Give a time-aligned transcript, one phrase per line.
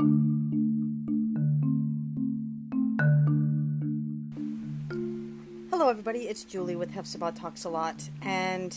[0.00, 0.10] Hello,
[5.88, 6.20] everybody.
[6.20, 8.76] It's Julie with Hefzibah Talks a Lot, and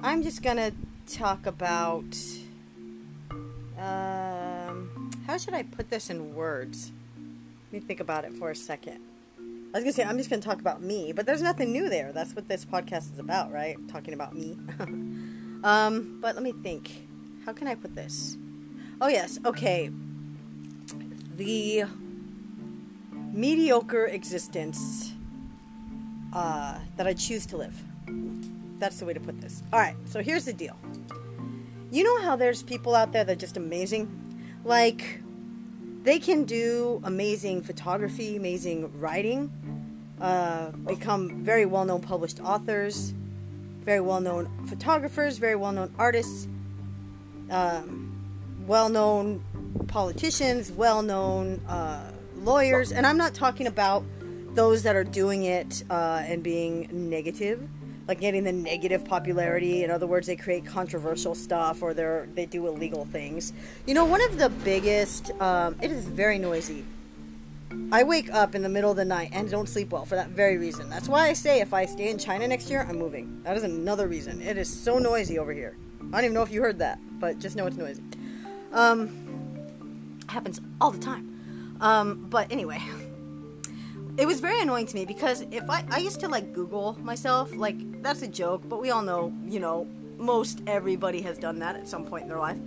[0.00, 0.70] I'm just gonna
[1.08, 2.16] talk about
[3.78, 6.92] um, how should I put this in words?
[7.72, 9.00] Let me think about it for a second.
[9.38, 12.12] I was gonna say I'm just gonna talk about me, but there's nothing new there.
[12.12, 13.76] That's what this podcast is about, right?
[13.88, 14.56] Talking about me.
[15.64, 17.08] um, but let me think.
[17.44, 18.36] How can I put this?
[19.00, 19.90] Oh yes, okay.
[21.36, 21.84] The
[23.32, 25.12] mediocre existence
[26.32, 27.74] uh, that I choose to live.
[28.78, 29.62] That's the way to put this.
[29.72, 30.76] All right, so here's the deal.
[31.90, 34.08] You know how there's people out there that are just amazing?
[34.64, 35.20] Like,
[36.02, 39.52] they can do amazing photography, amazing writing,
[40.20, 43.12] uh, become very well known published authors,
[43.82, 46.48] very well known photographers, very well known artists,
[47.50, 48.05] um,
[48.66, 49.42] well known
[49.88, 52.92] politicians, well known uh, lawyers.
[52.92, 54.04] And I'm not talking about
[54.54, 57.68] those that are doing it uh, and being negative,
[58.08, 59.84] like getting the negative popularity.
[59.84, 63.52] In other words, they create controversial stuff or they they do illegal things.
[63.86, 65.30] You know, one of the biggest.
[65.40, 66.84] Um, it is very noisy.
[67.92, 70.30] I wake up in the middle of the night and don't sleep well for that
[70.30, 70.88] very reason.
[70.88, 73.42] That's why I say if I stay in China next year, I'm moving.
[73.42, 74.40] That is another reason.
[74.40, 75.76] It is so noisy over here.
[76.00, 78.02] I don't even know if you heard that, but just know it's noisy.
[78.72, 81.76] Um, happens all the time.
[81.80, 82.82] Um, but anyway,
[84.16, 87.54] it was very annoying to me because if I, I used to like Google myself,
[87.54, 91.76] like that's a joke, but we all know, you know, most everybody has done that
[91.76, 92.58] at some point in their life.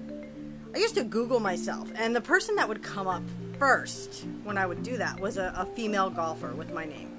[0.74, 3.24] I used to Google myself, and the person that would come up
[3.58, 7.12] first when I would do that was a, a female golfer with my name.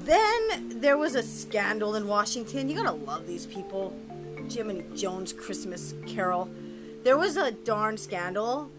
[0.00, 2.68] Then there was a scandal in Washington.
[2.68, 3.98] You gotta love these people.
[4.50, 6.50] Jiminy Jones Christmas Carol.
[7.04, 8.70] There was a darn scandal,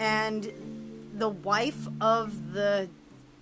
[0.00, 0.52] and
[1.14, 2.88] the wife of the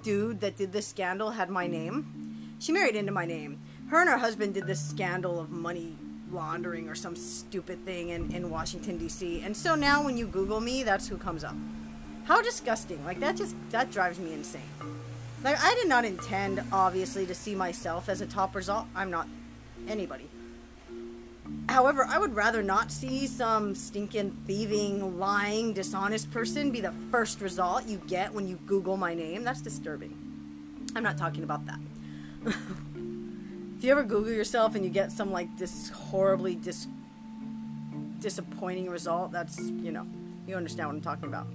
[0.02, 2.54] dude that did the scandal had my name.
[2.58, 3.58] She married into my name.
[3.88, 5.96] Her and her husband did this scandal of money
[6.30, 9.40] laundering or some stupid thing in, in Washington, D.C.
[9.40, 11.56] And so now when you Google me, that's who comes up.
[12.24, 13.02] How disgusting.
[13.06, 14.60] Like, that just, that drives me insane.
[15.44, 18.86] Like, I did not intend, obviously, to see myself as a top result.
[18.94, 19.28] I'm not
[19.88, 20.28] anybody.
[21.68, 27.40] However, I would rather not see some stinking, thieving, lying, dishonest person be the first
[27.40, 29.44] result you get when you Google my name.
[29.44, 30.16] That's disturbing.
[30.94, 31.78] I'm not talking about that.
[32.46, 36.86] if you ever Google yourself and you get some like this horribly dis-
[38.20, 40.06] disappointing result, that's, you know,
[40.46, 41.46] you understand what I'm talking about.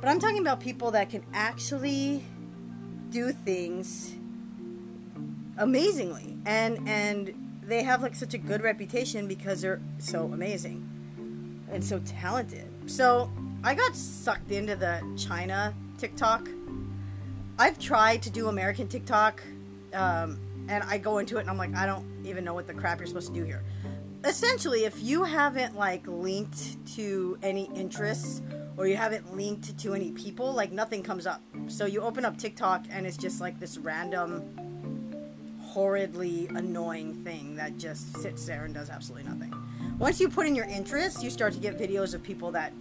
[0.00, 2.24] But I'm talking about people that can actually
[3.10, 4.14] do things
[5.56, 10.88] amazingly and and they have like such a good reputation because they're so amazing
[11.70, 12.66] and so talented.
[12.86, 13.30] So
[13.62, 16.48] I got sucked into the China TikTok.
[17.58, 19.42] I've tried to do American TikTok,
[19.92, 20.38] um,
[20.68, 22.98] and I go into it and I'm like, I don't even know what the crap
[22.98, 23.62] you're supposed to do here.
[24.24, 28.42] Essentially, if you haven't like linked to any interests
[28.76, 31.42] or you haven't linked to any people, like nothing comes up.
[31.68, 34.63] So you open up TikTok and it's just like this random
[35.74, 39.52] horridly annoying thing that just sits there and does absolutely nothing.
[39.98, 42.72] Once you put in your interests, you start to get videos of people that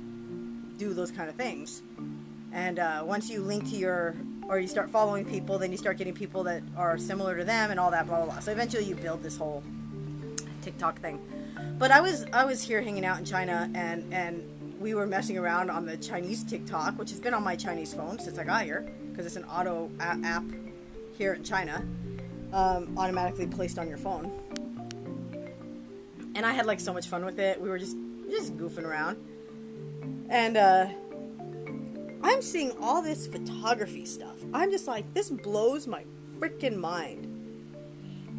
[0.77, 1.81] do those kind of things.
[2.51, 4.15] And uh, once you link to your,
[4.47, 7.71] or you start following people, then you start getting people that are similar to them
[7.71, 8.39] and all that, blah, blah, blah.
[8.39, 9.63] So eventually you build this whole
[10.61, 11.19] TikTok thing.
[11.79, 15.39] But I was, I was here hanging out in China and, and we were messing
[15.39, 18.65] around on the Chinese TikTok, which has been on my Chinese phone since I got
[18.65, 20.43] here, because it's an auto app
[21.17, 21.83] here in China
[22.53, 24.31] um, automatically placed on your phone.
[26.35, 27.59] And I had like so much fun with it.
[27.59, 27.97] We were just
[28.29, 29.17] just goofing around.
[30.29, 30.87] And uh,
[32.23, 34.37] I'm seeing all this photography stuff.
[34.53, 36.05] I'm just like, this blows my
[36.39, 37.29] freaking mind.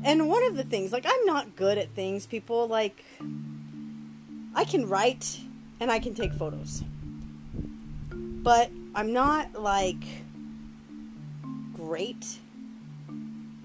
[0.04, 2.66] And one of the things, like, I'm not good at things, people.
[2.66, 3.04] Like,
[4.54, 5.40] I can write
[5.80, 6.82] and I can take photos.
[8.10, 10.04] But I'm not, like,
[11.72, 12.38] great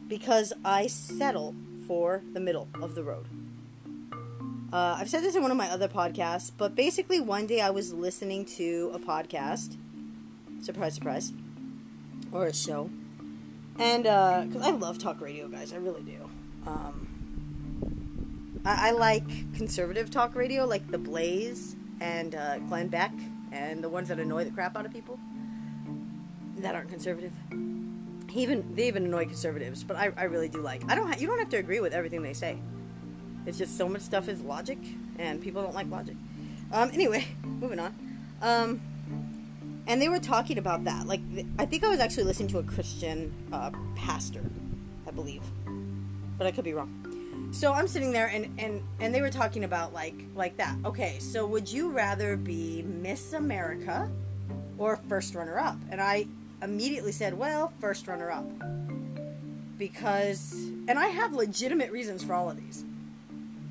[0.09, 1.55] because I settle
[1.87, 3.27] for the middle of the road.
[4.73, 7.69] Uh, I've said this in one of my other podcasts, but basically, one day I
[7.69, 9.77] was listening to a podcast.
[10.61, 11.31] Surprise, surprise.
[12.31, 12.89] Or a show.
[13.79, 15.73] And, because uh, I love talk radio, guys.
[15.73, 16.29] I really do.
[16.67, 23.13] Um, I-, I, like conservative talk radio, like The Blaze and uh, Glenn Beck,
[23.51, 25.17] and the ones that annoy the crap out of people
[26.57, 27.31] that aren't conservative
[28.35, 30.83] even they even annoy conservatives, but I, I really do like.
[30.89, 32.59] I don't ha- you don't have to agree with everything they say.
[33.45, 34.77] It's just so much stuff is logic,
[35.17, 36.15] and people don't like logic.
[36.71, 37.95] Um, anyway, moving on.
[38.41, 38.81] Um,
[39.87, 41.07] and they were talking about that.
[41.07, 41.21] Like,
[41.57, 44.43] I think I was actually listening to a Christian uh, pastor,
[45.07, 45.41] I believe,
[46.37, 47.49] but I could be wrong.
[47.51, 50.75] So I'm sitting there, and and and they were talking about like like that.
[50.85, 54.11] Okay, so would you rather be Miss America
[54.77, 55.77] or first runner up?
[55.89, 56.27] And I
[56.61, 58.45] immediately said, well, first runner up,
[59.77, 60.53] because,
[60.87, 62.83] and I have legitimate reasons for all of these.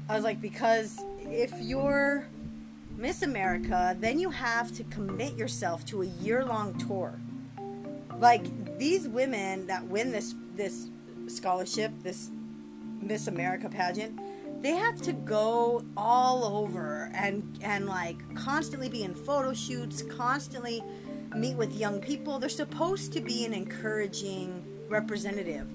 [0.08, 2.26] I was like, because if you're
[2.96, 7.20] Miss America, then you have to commit yourself to a year long tour.
[8.18, 10.88] Like these women that win this this
[11.28, 12.30] scholarship, this
[13.00, 14.18] Miss America pageant,
[14.62, 20.82] they have to go all over and and like constantly be in photo shoots, constantly
[21.34, 22.38] meet with young people.
[22.38, 25.68] They're supposed to be an encouraging representative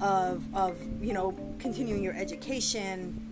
[0.00, 3.24] of of you know continuing your education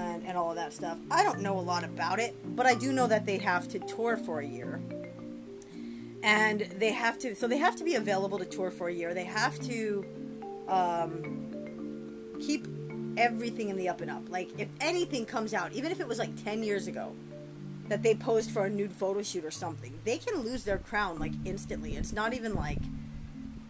[0.00, 0.98] and, and all of that stuff.
[1.10, 3.78] I don't know a lot about it, but I do know that they have to
[3.78, 4.80] tour for a year.
[6.22, 9.14] And they have to, so they have to be available to tour for a year.
[9.14, 10.04] They have to
[10.68, 12.66] um, keep
[13.16, 14.28] everything in the up and up.
[14.28, 17.14] Like, if anything comes out, even if it was like 10 years ago,
[17.90, 21.18] that they posed for a nude photo shoot or something, they can lose their crown
[21.18, 21.96] like instantly.
[21.96, 22.78] It's not even like,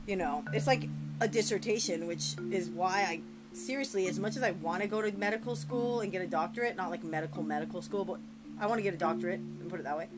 [0.07, 0.89] you know, it's like
[1.23, 3.21] a dissertation, which is why I
[3.55, 6.77] seriously, as much as I want to go to medical school and get a doctorate,
[6.77, 8.19] not like medical medical school, but
[8.61, 10.09] I want to get a doctorate and put it that way.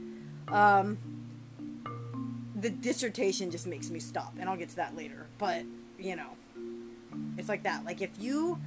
[0.48, 0.98] Um,
[2.56, 5.28] the dissertation just makes me stop, and I'll get to that later.
[5.38, 5.62] But
[5.96, 6.30] you know,
[7.38, 7.84] it's like that.
[7.84, 8.58] Like if you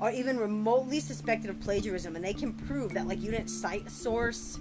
[0.00, 3.86] are even remotely suspected of plagiarism, and they can prove that like you didn't cite
[3.86, 4.58] a source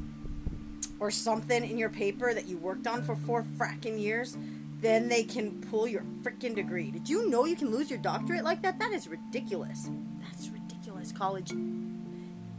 [1.00, 4.38] or something in your paper that you worked on for four fracking years,
[4.80, 6.92] then they can pull your freaking degree.
[6.92, 8.80] Did you know you can lose your doctorate like that?
[8.80, 9.90] That is ridiculous.
[10.22, 11.52] That's ridiculous, college.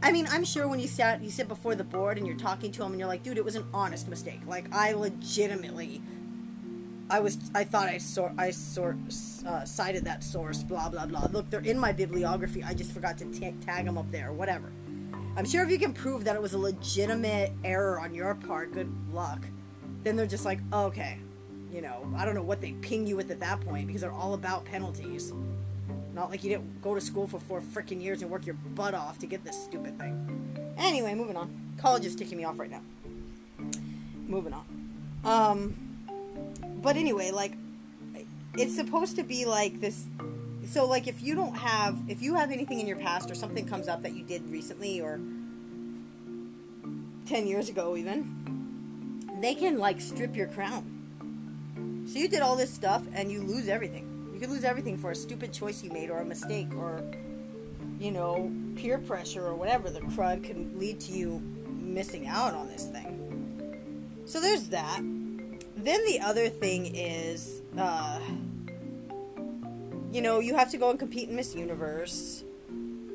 [0.01, 2.71] I mean, I'm sure when you sat you sit before the board and you're talking
[2.73, 4.41] to them and you're like, dude, it was an honest mistake.
[4.47, 6.01] Like I legitimately,
[7.11, 8.97] I was I thought I sort I sort
[9.47, 10.63] uh, cited that source.
[10.63, 11.27] Blah blah blah.
[11.33, 12.63] Look, they're in my bibliography.
[12.63, 14.29] I just forgot to t- tag them up there.
[14.29, 14.71] Or whatever.
[15.37, 18.73] I'm sure if you can prove that it was a legitimate error on your part,
[18.73, 19.45] good luck.
[20.03, 21.19] Then they're just like, okay,
[21.73, 24.13] you know, I don't know what they ping you with at that point because they're
[24.13, 25.33] all about penalties.
[26.15, 28.95] Not like you didn't go to school for four freaking years and work your butt
[28.95, 30.75] off to get this stupid thing.
[30.77, 31.75] Anyway, moving on.
[31.79, 32.81] College is ticking me off right now.
[34.27, 34.65] Moving on.
[35.25, 35.77] Um,
[36.83, 37.53] but anyway, like,
[38.55, 40.07] it's supposed to be like this.
[40.69, 43.67] So, like, if you don't have, if you have anything in your past or something
[43.67, 45.19] comes up that you did recently or
[47.27, 50.99] 10 years ago, even, they can, like, strip your crown
[52.09, 54.31] so you did all this stuff and you lose everything.
[54.33, 57.03] You could lose everything for a stupid choice you made or a mistake or,
[58.01, 62.69] you know, peer pressure or whatever the crud can lead to you missing out on
[62.69, 64.23] this thing.
[64.25, 65.01] So there's that.
[65.01, 68.21] Then the other thing is, uh,
[70.13, 72.45] you know, you have to go and compete in Miss Universe.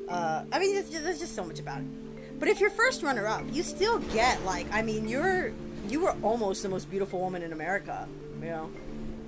[0.08, 2.38] Uh, I mean, there's there's just so much about it.
[2.38, 5.52] But if you're first runner up, you still get like, I mean, you're
[5.88, 8.08] you were almost the most beautiful woman in America,
[8.40, 8.70] you know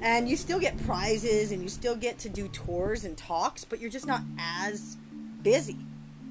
[0.00, 3.80] and you still get prizes and you still get to do tours and talks, but
[3.80, 4.96] you're just not as
[5.42, 5.78] busy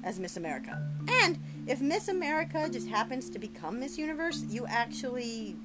[0.03, 0.87] as Miss America.
[1.23, 5.55] And if Miss America just happens to become Miss Universe, you actually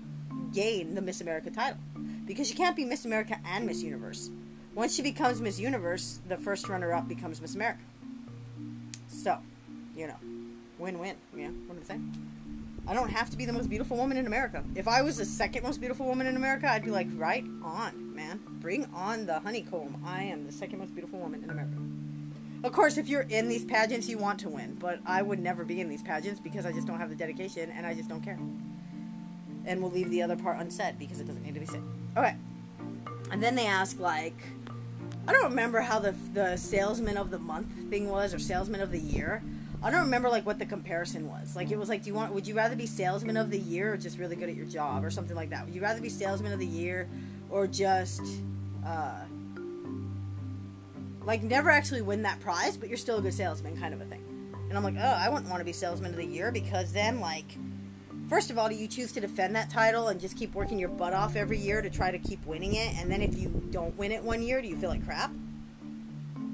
[0.52, 1.78] gain the Miss America title
[2.24, 4.30] because you can't be Miss America and Miss Universe.
[4.74, 7.80] Once she becomes Miss Universe, the first runner up becomes Miss America.
[9.08, 9.38] So,
[9.96, 10.16] you know,
[10.78, 11.16] win win.
[11.36, 12.26] Yeah, what am I saying?
[12.86, 14.64] I don't have to be the most beautiful woman in America.
[14.74, 18.14] If I was the second most beautiful woman in America, I'd be like, right on,
[18.14, 18.40] man.
[18.60, 20.02] Bring on the honeycomb.
[20.04, 21.76] I am the second most beautiful woman in America.
[22.62, 25.64] Of course, if you're in these pageants, you want to win, but I would never
[25.64, 28.22] be in these pageants because I just don't have the dedication and I just don't
[28.22, 28.38] care.
[29.66, 31.82] And we'll leave the other part unsaid because it doesn't need to be said.
[32.16, 32.36] Okay.
[33.30, 34.42] And then they ask, like,
[35.26, 38.90] I don't remember how the, the salesman of the month thing was or salesman of
[38.90, 39.42] the year.
[39.82, 41.56] I don't remember like what the comparison was.
[41.56, 42.34] Like it was like, do you want?
[42.34, 45.04] Would you rather be salesman of the year or just really good at your job
[45.04, 45.64] or something like that?
[45.64, 47.08] Would you rather be salesman of the year
[47.48, 48.22] or just
[48.84, 49.20] uh,
[51.24, 54.04] like never actually win that prize, but you're still a good salesman, kind of a
[54.04, 54.22] thing?
[54.68, 57.20] And I'm like, oh, I wouldn't want to be salesman of the year because then
[57.20, 57.56] like,
[58.30, 60.88] first of all, do you choose to defend that title and just keep working your
[60.88, 62.94] butt off every year to try to keep winning it?
[62.96, 65.32] And then if you don't win it one year, do you feel like crap?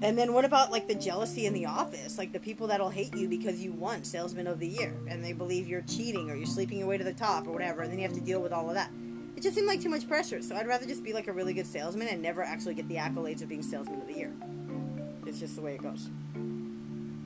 [0.02, 2.16] And then what about like the jealousy in the office?
[2.16, 5.34] Like the people that'll hate you because you won salesman of the year and they
[5.34, 7.98] believe you're cheating or you're sleeping your way to the top or whatever, and then
[7.98, 8.90] you have to deal with all of that.
[9.36, 10.40] It just seemed like too much pressure.
[10.40, 12.96] So I'd rather just be like a really good salesman and never actually get the
[12.96, 14.32] accolades of being salesman of the year.
[15.26, 16.08] It's just the way it goes.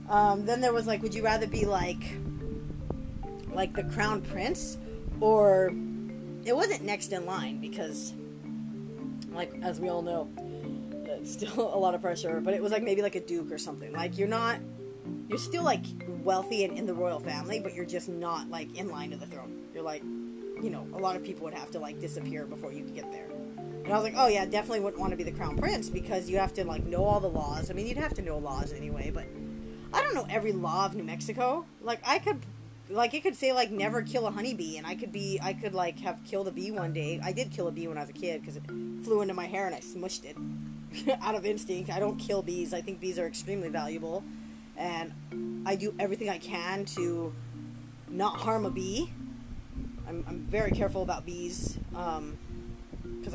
[0.09, 2.03] Um, then there was like, would you rather be like
[3.53, 4.79] like the crown prince
[5.21, 5.73] or
[6.45, 8.15] it wasn't next in line because,
[9.33, 10.29] like as we all know,
[11.07, 12.41] it's still a lot of pressure.
[12.41, 13.93] But it was like maybe like a duke or something.
[13.93, 14.59] Like you're not,
[15.29, 15.85] you're still like
[16.23, 19.27] wealthy and in the royal family, but you're just not like in line to the
[19.27, 19.63] throne.
[19.75, 22.85] You're like, you know, a lot of people would have to like disappear before you
[22.85, 23.29] could get there.
[23.85, 26.29] And I was like, oh yeah, definitely wouldn't want to be the crown prince because
[26.29, 27.71] you have to like know all the laws.
[27.71, 29.25] I mean, you'd have to know laws anyway, but
[29.93, 31.65] I don't know every law of New Mexico.
[31.83, 32.41] Like I could
[32.91, 35.75] like it could say like never kill a honeybee and i could be i could
[35.75, 37.21] like have killed a bee one day.
[37.23, 38.63] I did kill a bee when i was a kid because it
[39.05, 40.37] flew into my hair and i smushed it
[41.23, 41.91] out of instinct.
[41.91, 42.75] I don't kill bees.
[42.75, 44.25] I think bees are extremely valuable
[44.77, 45.13] and
[45.67, 47.33] i do everything i can to
[48.09, 49.13] not harm a bee.
[50.09, 52.19] I'm, I'm very careful about bees because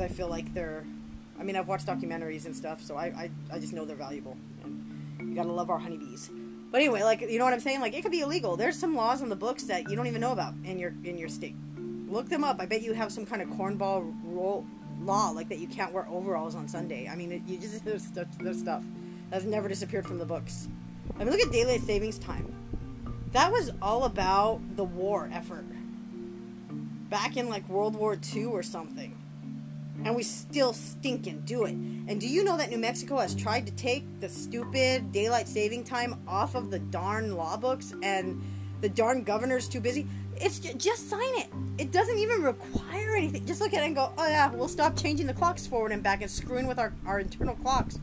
[0.00, 0.84] i feel like they're
[1.40, 4.36] i mean i've watched documentaries and stuff so i, I, I just know they're valuable
[4.62, 6.30] and you gotta love our honeybees
[6.76, 7.80] but anyway, like you know what I'm saying?
[7.80, 8.54] Like it could be illegal.
[8.54, 11.16] There's some laws in the books that you don't even know about in your in
[11.16, 11.56] your state.
[12.06, 12.60] Look them up.
[12.60, 14.66] I bet you have some kind of cornball rule
[15.00, 17.08] law like that you can't wear overalls on Sunday.
[17.08, 18.84] I mean, it, you just there's, there's stuff
[19.30, 20.68] that's never disappeared from the books.
[21.18, 22.54] I mean, look at daylight savings time.
[23.32, 25.64] That was all about the war effort.
[27.08, 29.16] Back in like World War II or something
[30.04, 31.72] and we still stinking do it.
[31.72, 35.84] And do you know that New Mexico has tried to take the stupid daylight saving
[35.84, 38.42] time off of the darn law books and
[38.80, 40.06] the darn governor's too busy?
[40.36, 41.48] It's just, just sign it.
[41.78, 43.46] It doesn't even require anything.
[43.46, 46.02] Just look at it and go, oh yeah, we'll stop changing the clocks forward and
[46.02, 47.98] back and screwing with our, our internal clocks.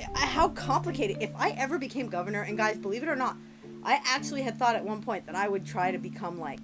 [0.00, 1.18] Uh, how complicated.
[1.20, 3.36] If I ever became governor, and guys, believe it or not,
[3.82, 6.60] I actually had thought at one point that I would try to become like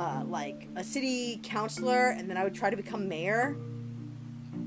[0.00, 3.54] uh, like a city councilor, and then I would try to become mayor,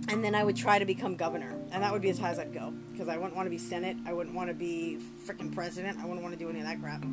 [0.08, 2.38] and then I would try to become governor, and that would be as high as
[2.38, 5.52] I'd go because I wouldn't want to be senate, I wouldn't want to be freaking
[5.52, 7.04] president, I wouldn't want to do any of that crap.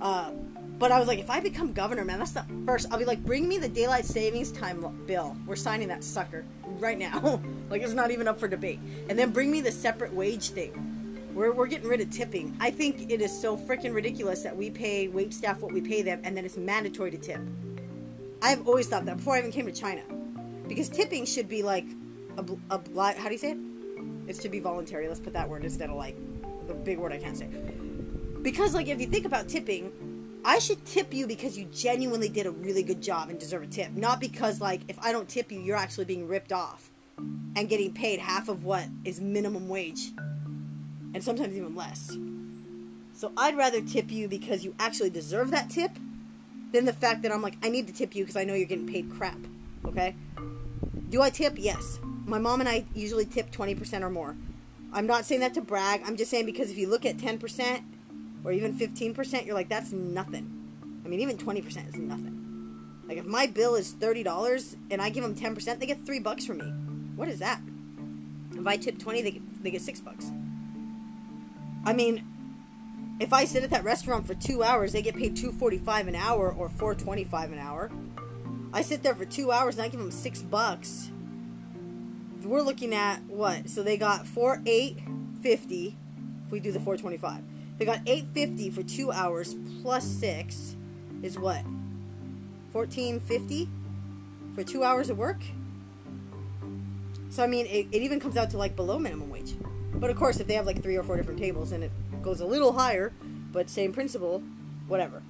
[0.00, 0.30] Uh,
[0.78, 2.86] but I was like, if I become governor, man, that's the first.
[2.90, 5.36] I'll be like, bring me the daylight savings time bill.
[5.44, 6.44] We're signing that sucker
[6.78, 7.42] right now.
[7.68, 8.78] like it's not even up for debate.
[9.08, 10.89] And then bring me the separate wage thing
[11.34, 12.56] we're, we're getting rid of tipping.
[12.60, 16.02] I think it is so freaking ridiculous that we pay wait staff what we pay
[16.02, 17.40] them and then it's mandatory to tip.
[18.42, 20.02] I've always thought that before I even came to China.
[20.66, 21.86] Because tipping should be like
[22.38, 22.80] a, a
[23.18, 23.58] how do you say it?
[24.28, 25.08] It should be voluntary.
[25.08, 26.16] Let's put that word instead of like
[26.66, 27.48] the big word I can't say.
[28.42, 29.92] Because like if you think about tipping,
[30.44, 33.66] I should tip you because you genuinely did a really good job and deserve a
[33.66, 37.68] tip, not because like if I don't tip you, you're actually being ripped off and
[37.68, 40.12] getting paid half of what is minimum wage
[41.14, 42.16] and sometimes even less.
[43.14, 45.90] So I'd rather tip you because you actually deserve that tip
[46.72, 48.66] than the fact that I'm like, I need to tip you because I know you're
[48.66, 49.38] getting paid crap.
[49.84, 50.14] Okay?
[51.08, 51.54] Do I tip?
[51.56, 51.98] Yes.
[52.24, 54.36] My mom and I usually tip 20% or more.
[54.92, 56.02] I'm not saying that to brag.
[56.04, 57.82] I'm just saying because if you look at 10%
[58.44, 61.02] or even 15%, you're like, that's nothing.
[61.04, 62.36] I mean, even 20% is nothing.
[63.06, 66.46] Like, if my bill is $30 and I give them 10%, they get 3 bucks
[66.46, 66.72] from me.
[67.16, 67.60] What is that?
[68.54, 70.30] If I tip 20, they get, they get 6 bucks.
[71.84, 72.26] I mean,
[73.20, 76.08] if I sit at that restaurant for two hours, they get paid two forty five
[76.08, 77.90] an hour or four twenty five an hour.
[78.72, 81.10] I sit there for two hours and I give them six bucks.
[82.42, 83.68] We're looking at what?
[83.68, 84.98] So they got four eight
[85.42, 85.96] fifty.
[86.46, 87.42] If we do the four twenty five,
[87.78, 90.76] they got eight fifty for two hours plus six
[91.22, 91.64] is what?
[92.72, 93.68] Fourteen fifty
[94.54, 95.42] for two hours of work.
[97.28, 99.54] So I mean, it, it even comes out to like below minimum wage.
[100.00, 101.92] But of course, if they have like three or four different tables and it
[102.22, 103.12] goes a little higher,
[103.52, 104.42] but same principle,
[104.88, 105.22] whatever.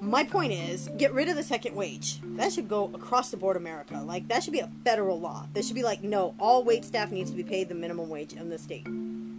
[0.00, 2.20] My point is, get rid of the second wage.
[2.22, 4.00] That should go across the board America.
[4.00, 5.46] Like that should be a federal law.
[5.52, 8.32] That should be like, no, all wait staff needs to be paid the minimum wage
[8.32, 8.86] in the state,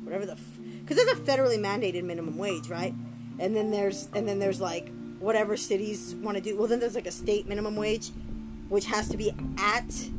[0.03, 0.37] whatever the,
[0.81, 2.93] because f- there's a federally mandated minimum wage, right?
[3.39, 6.57] And then there's and then there's like whatever cities want to do.
[6.57, 8.11] Well, then there's like a state minimum wage,
[8.67, 10.09] which has to be at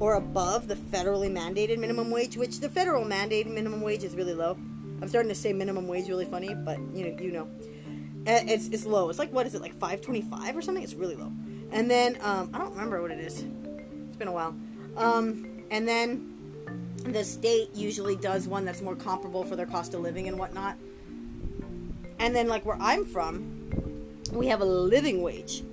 [0.00, 4.34] or above the federally mandated minimum wage, which the federal mandated minimum wage is really
[4.34, 4.52] low.
[5.00, 7.48] I'm starting to say minimum wage really funny, but you know, you know,
[8.26, 9.10] it's it's low.
[9.10, 10.82] It's like what is it like 5.25 or something?
[10.82, 11.32] It's really low.
[11.72, 13.44] And then um, I don't remember what it is.
[14.08, 14.54] It's been a while.
[14.96, 16.32] Um, and then
[17.04, 20.76] the state usually does one that's more comparable for their cost of living and whatnot.
[22.18, 23.70] And then like where I'm from,
[24.32, 25.64] we have a living wage.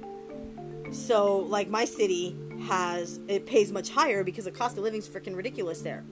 [0.91, 2.35] So like my city
[2.67, 6.03] has it pays much higher because the cost of living is freaking ridiculous there,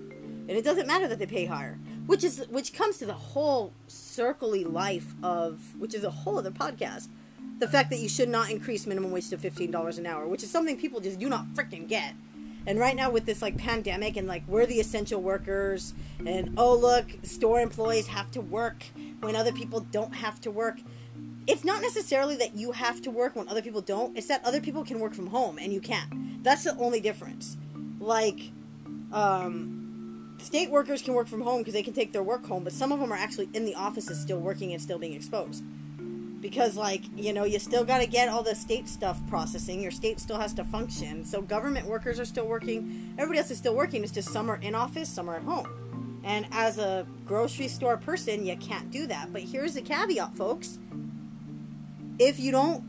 [0.48, 3.74] and it doesn't matter that they pay higher, which is which comes to the whole
[3.88, 7.08] circly life of which is a whole other podcast.
[7.60, 10.44] The fact that you should not increase minimum wage to fifteen dollars an hour, which
[10.44, 12.13] is something people just do not freaking get.
[12.68, 15.94] And right now with this like pandemic and like we're the essential workers
[16.25, 18.84] and oh look, store employees have to work
[19.22, 20.80] when other people don't have to work
[21.48, 24.18] it's not necessarily that you have to work when other people don't.
[24.18, 26.44] It's that other people can work from home and you can't.
[26.44, 27.56] That's the only difference.
[28.01, 28.51] Like,
[29.13, 32.74] um, state workers can work from home because they can take their work home, but
[32.74, 35.63] some of them are actually in the offices still working and still being exposed.
[36.42, 39.82] Because, like, you know, you still got to get all the state stuff processing.
[39.82, 41.25] Your state still has to function.
[41.25, 43.13] So, government workers are still working.
[43.18, 44.04] Everybody else is still working.
[44.04, 46.22] It's just some are in office, some are at home.
[46.24, 49.34] And as a grocery store person, you can't do that.
[49.34, 50.77] But here's the caveat, folks
[52.20, 52.84] if you don't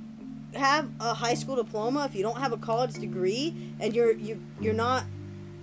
[0.54, 4.42] have a high school diploma, if you don't have a college degree, and you're you
[4.60, 5.04] you're not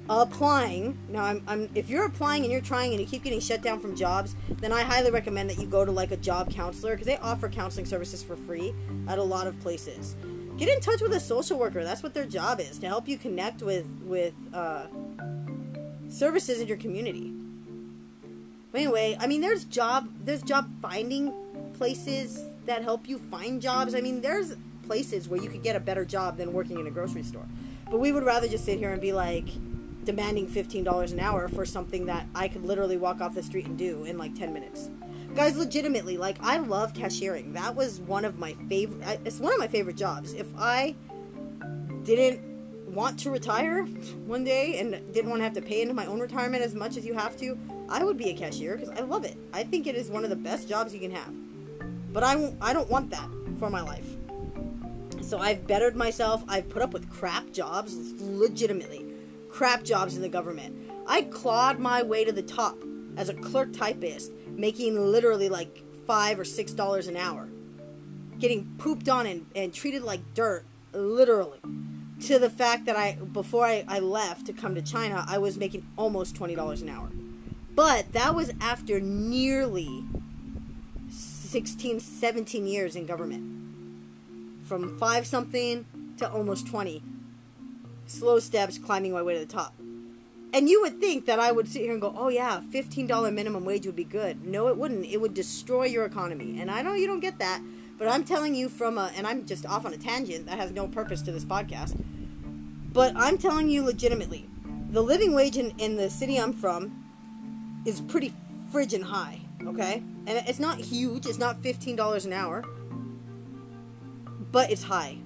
[0.10, 3.64] applying now I'm, I'm if you're applying and you're trying and you keep getting shut
[3.64, 6.94] down from jobs then i highly recommend that you go to like a job counselor
[6.94, 8.74] because they offer counseling services for free
[9.08, 10.16] at a lot of places.
[10.58, 13.18] Get in touch with a social worker that's what their job is to help you
[13.18, 14.86] connect with with uh,
[16.08, 17.34] services in your community.
[18.72, 21.34] But anyway i mean there's job there's job finding
[21.74, 23.96] places that help you find jobs.
[23.96, 26.92] I mean, there's places where you could get a better job than working in a
[26.92, 27.46] grocery store.
[27.90, 29.48] But we would rather just sit here and be like
[30.04, 33.78] demanding $15 an hour for something that I could literally walk off the street and
[33.78, 34.90] do in like 10 minutes.
[35.36, 37.54] Guys, legitimately, like I love cashiering.
[37.54, 40.34] That was one of my favorite it's one of my favorite jobs.
[40.34, 40.96] If I
[42.04, 42.40] didn't
[42.94, 43.84] want to retire
[44.26, 46.96] one day and didn't want to have to pay into my own retirement as much
[46.96, 47.58] as you have to,
[47.90, 49.36] I would be a cashier because I love it.
[49.54, 51.34] I think it is one of the best jobs you can have.
[52.16, 53.28] But I, I don't want that
[53.60, 54.08] for my life.
[55.20, 56.46] So I've bettered myself.
[56.48, 59.06] I've put up with crap jobs, legitimately.
[59.50, 60.78] Crap jobs in the government.
[61.06, 62.78] I clawed my way to the top
[63.18, 67.50] as a clerk typist, making literally like five or six dollars an hour.
[68.40, 71.60] Getting pooped on and, and treated like dirt, literally.
[72.28, 75.58] To the fact that I, before I, I left to come to China, I was
[75.58, 77.12] making almost $20 an hour.
[77.76, 80.06] But that was after nearly
[81.56, 83.42] 16, 17 years in government.
[84.66, 85.86] From five something
[86.18, 87.02] to almost 20.
[88.08, 89.74] Slow steps climbing my way to the top.
[90.52, 93.64] And you would think that I would sit here and go, oh yeah, $15 minimum
[93.64, 94.46] wage would be good.
[94.46, 95.06] No, it wouldn't.
[95.06, 96.60] It would destroy your economy.
[96.60, 97.62] And I know you don't get that,
[97.98, 100.72] but I'm telling you from a, and I'm just off on a tangent that has
[100.72, 101.98] no purpose to this podcast,
[102.92, 104.50] but I'm telling you legitimately,
[104.90, 108.34] the living wage in, in the city I'm from is pretty
[108.74, 110.04] friggin' high, okay?
[110.28, 112.64] And it's not huge, it's not $15 an hour,
[114.52, 115.18] but it's high.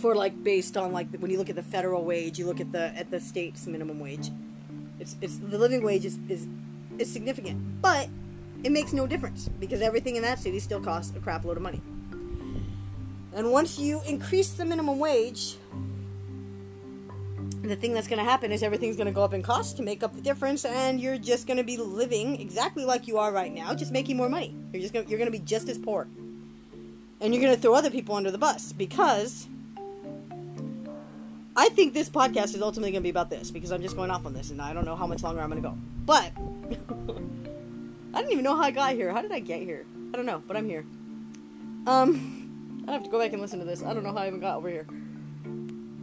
[0.00, 2.72] For like based on like when you look at the federal wage, you look at
[2.72, 4.30] the at the state's minimum wage.
[5.00, 6.46] It's it's the living wage is is,
[6.98, 8.08] is significant, but
[8.62, 11.62] it makes no difference because everything in that city still costs a crap load of
[11.62, 11.80] money.
[13.34, 15.56] And once you increase the minimum wage,
[17.68, 19.82] the thing that's going to happen is everything's going to go up in cost to
[19.82, 23.32] make up the difference and you're just going to be living exactly like you are
[23.32, 24.54] right now just making more money.
[24.72, 26.06] You're just going to, you're going to be just as poor.
[27.20, 29.48] And you're going to throw other people under the bus because
[31.56, 34.10] i think this podcast is ultimately going to be about this because i'm just going
[34.10, 35.78] off on this and i don't know how much longer i'm going to go.
[36.04, 36.32] But
[38.14, 39.12] i didn't even know how i got here.
[39.12, 39.86] How did i get here?
[40.12, 40.84] I don't know but i'm here.
[41.86, 43.82] Um i have to go back and listen to this.
[43.82, 44.86] I don't know how i even got over here.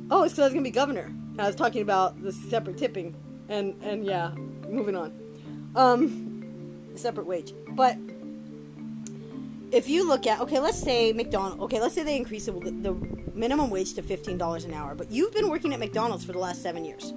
[0.09, 2.77] Oh it's because i was going to be governor I was talking about the separate
[2.77, 3.15] tipping,
[3.49, 4.31] and and yeah,
[4.69, 5.13] moving on.
[5.75, 7.97] Um, separate wage, but
[9.71, 11.63] if you look at okay, let's say McDonald's.
[11.63, 12.93] Okay, let's say they increase the, the
[13.33, 16.39] minimum wage to fifteen dollars an hour, but you've been working at McDonald's for the
[16.39, 17.13] last seven years,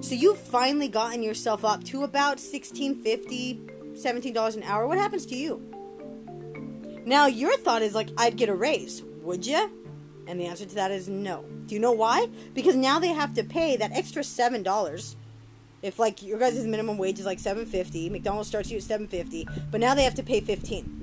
[0.00, 3.60] so you've finally gotten yourself up to about sixteen fifty,
[3.94, 4.86] seventeen dollars an hour.
[4.86, 5.62] What happens to you?
[7.04, 9.02] Now your thought is like, I'd get a raise.
[9.22, 9.70] Would you?
[10.28, 11.46] And the answer to that is no.
[11.66, 12.28] Do you know why?
[12.52, 15.16] Because now they have to pay that extra seven dollars.
[15.80, 19.08] If like your guys' minimum wage is like seven fifty, McDonald's starts you at seven
[19.08, 20.94] fifty, but now they have to pay fifteen.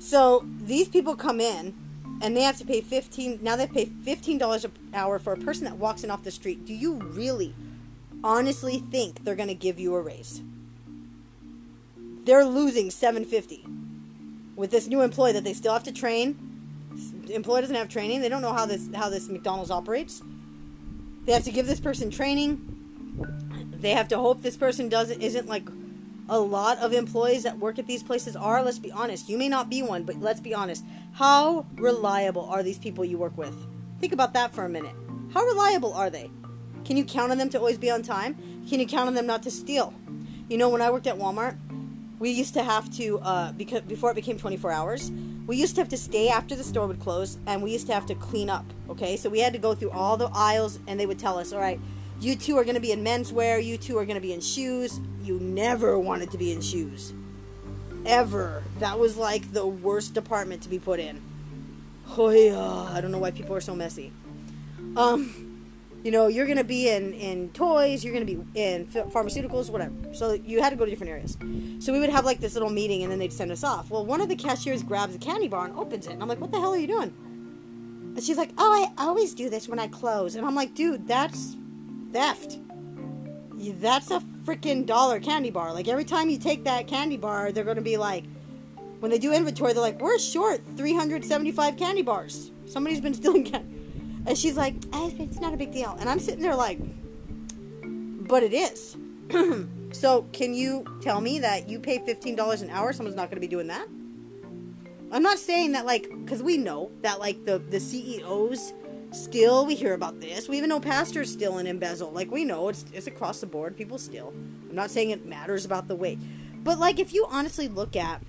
[0.00, 1.74] So these people come in
[2.20, 5.36] and they have to pay fifteen now they pay fifteen dollars an hour for a
[5.36, 6.66] person that walks in off the street.
[6.66, 7.54] Do you really
[8.24, 10.42] honestly think they're gonna give you a raise?
[12.24, 13.64] They're losing seven fifty
[14.56, 16.48] with this new employee that they still have to train
[17.34, 18.20] employee doesn't have training.
[18.20, 20.22] They don't know how this how this McDonald's operates.
[21.24, 22.68] They have to give this person training.
[23.72, 25.68] They have to hope this person doesn't isn't like
[26.28, 28.62] a lot of employees that work at these places are.
[28.62, 29.28] Let's be honest.
[29.28, 30.84] You may not be one, but let's be honest.
[31.14, 33.54] How reliable are these people you work with?
[34.00, 34.94] Think about that for a minute.
[35.34, 36.30] How reliable are they?
[36.84, 38.36] Can you count on them to always be on time?
[38.68, 39.94] Can you count on them not to steal?
[40.48, 41.56] You know, when I worked at Walmart,
[42.22, 45.10] we used to have to uh, because before it became 24 hours
[45.46, 47.92] we used to have to stay after the store would close and we used to
[47.92, 51.00] have to clean up okay so we had to go through all the aisles and
[51.00, 51.80] they would tell us all right
[52.20, 54.40] you two are going to be in menswear you two are going to be in
[54.40, 57.12] shoes you never wanted to be in shoes
[58.06, 58.62] ever.
[58.78, 61.20] That was like the worst department to be put in.
[62.16, 64.12] Oh yeah, I don't know why people are so messy.
[64.96, 65.51] Um,
[66.02, 69.92] you know, you're gonna be in in toys, you're gonna be in pharmaceuticals, whatever.
[70.12, 71.36] So you had to go to different areas.
[71.84, 73.90] So we would have like this little meeting, and then they'd send us off.
[73.90, 76.40] Well, one of the cashiers grabs a candy bar and opens it, and I'm like,
[76.40, 77.12] "What the hell are you doing?"
[78.16, 81.06] And she's like, "Oh, I always do this when I close," and I'm like, "Dude,
[81.06, 81.56] that's
[82.12, 82.58] theft."
[83.70, 85.72] that's a freaking dollar candy bar.
[85.72, 88.24] Like every time you take that candy bar, they're going to be like,
[89.00, 92.50] when they do inventory, they're like, we're short 375 candy bars.
[92.66, 93.71] Somebody's been stealing candy.
[94.26, 95.96] And she's like, eh, it's not a big deal.
[95.98, 96.78] And I'm sitting there like,
[98.28, 98.96] but it is.
[99.92, 103.40] so can you tell me that you pay $15 an hour, someone's not going to
[103.40, 103.86] be doing that?
[105.10, 108.72] I'm not saying that like, because we know that like the, the CEOs
[109.12, 110.48] Still, we hear about this.
[110.48, 112.10] We even know pastors steal and embezzle.
[112.10, 113.76] Like, we know it's, it's across the board.
[113.76, 114.32] People steal.
[114.70, 116.18] I'm not saying it matters about the weight.
[116.64, 118.22] But, like, if you honestly look at,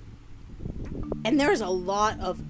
[1.24, 2.44] and there's a lot of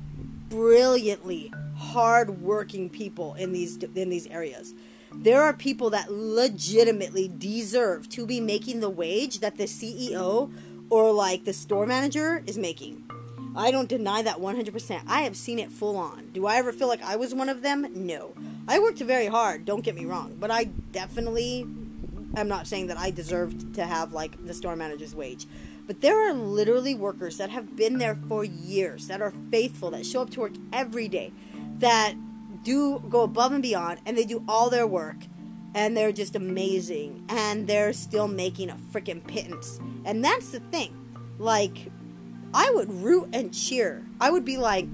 [0.49, 4.73] brilliantly hardworking people in these in these areas.
[5.15, 10.51] There are people that legitimately deserve to be making the wage that the CEO
[10.89, 13.03] or like the store manager is making.
[13.55, 15.03] I don't deny that 100%.
[15.07, 16.31] I have seen it full on.
[16.33, 17.87] Do I ever feel like I was one of them?
[17.93, 18.33] No.
[18.67, 21.67] I worked very hard, don't get me wrong, but I definitely
[22.35, 25.45] am not saying that I deserved to have like the store manager's wage.
[25.85, 30.05] But there are literally workers that have been there for years, that are faithful, that
[30.05, 31.31] show up to work every day,
[31.83, 32.15] that
[32.63, 35.17] do go above and beyond, and they do all their work,
[35.75, 39.79] and they're just amazing, and they're still making a freaking pittance.
[40.05, 40.97] And that's the thing.
[41.39, 41.91] Like,
[42.53, 44.05] I would root and cheer.
[44.21, 44.87] I would be like,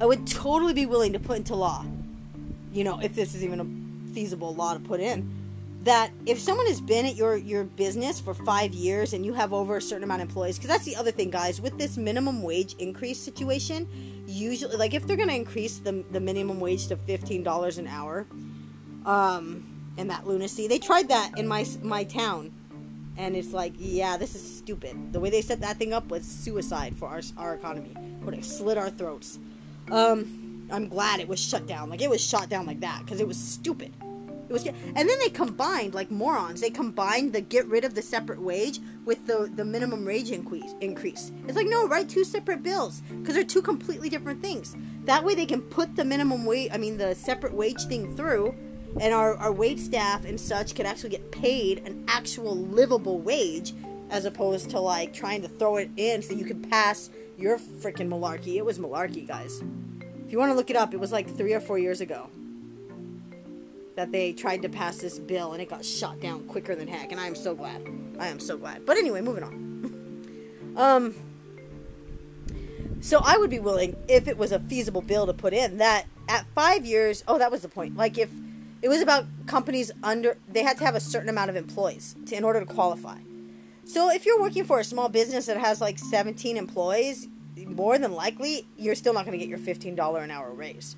[0.00, 1.84] I would totally be willing to put into law,
[2.72, 5.34] you know, if this is even a feasible law to put in,
[5.82, 9.52] that if someone has been at your your business for five years and you have
[9.52, 12.42] over a certain amount of employees, because that's the other thing, guys, with this minimum
[12.42, 13.88] wage increase situation,
[14.28, 17.86] usually, like if they're going to increase the the minimum wage to fifteen dollars an
[17.86, 18.26] hour,
[19.04, 22.52] um, and that lunacy, they tried that in my my town
[23.18, 25.12] and it's like, yeah, this is stupid.
[25.12, 27.92] The way they set that thing up was suicide for our, our economy.
[28.22, 29.40] Would have slit our throats.
[29.90, 31.90] Um, I'm glad it was shut down.
[31.90, 33.92] Like it was shot down like that because it was stupid.
[34.48, 36.60] It was, and then they combined like morons.
[36.60, 40.74] They combined the get rid of the separate wage with the the minimum wage increase.
[40.80, 41.32] Increase.
[41.46, 44.74] It's like no, write two separate bills because they're two completely different things.
[45.04, 48.54] That way they can put the minimum wage, I mean the separate wage thing through
[49.00, 53.74] and our, our wait staff and such can actually get paid an actual livable wage
[54.10, 58.08] as opposed to like trying to throw it in so you can pass your freaking
[58.08, 58.56] malarkey.
[58.56, 59.62] It was malarkey, guys.
[60.24, 62.30] If you want to look it up, it was like three or four years ago
[63.98, 67.10] that they tried to pass this bill and it got shot down quicker than heck.
[67.10, 67.84] And I am so glad.
[68.20, 68.86] I am so glad.
[68.86, 70.76] But anyway, moving on.
[70.76, 71.14] um,
[73.00, 76.06] so I would be willing, if it was a feasible bill to put in, that
[76.28, 77.96] at five years, oh, that was the point.
[77.96, 78.30] Like if
[78.82, 82.36] it was about companies under they had to have a certain amount of employees to,
[82.36, 83.18] in order to qualify.
[83.84, 87.26] So if you're working for a small business that has like 17 employees,
[87.66, 90.94] more than likely you're still not going to get your $15 an hour raise.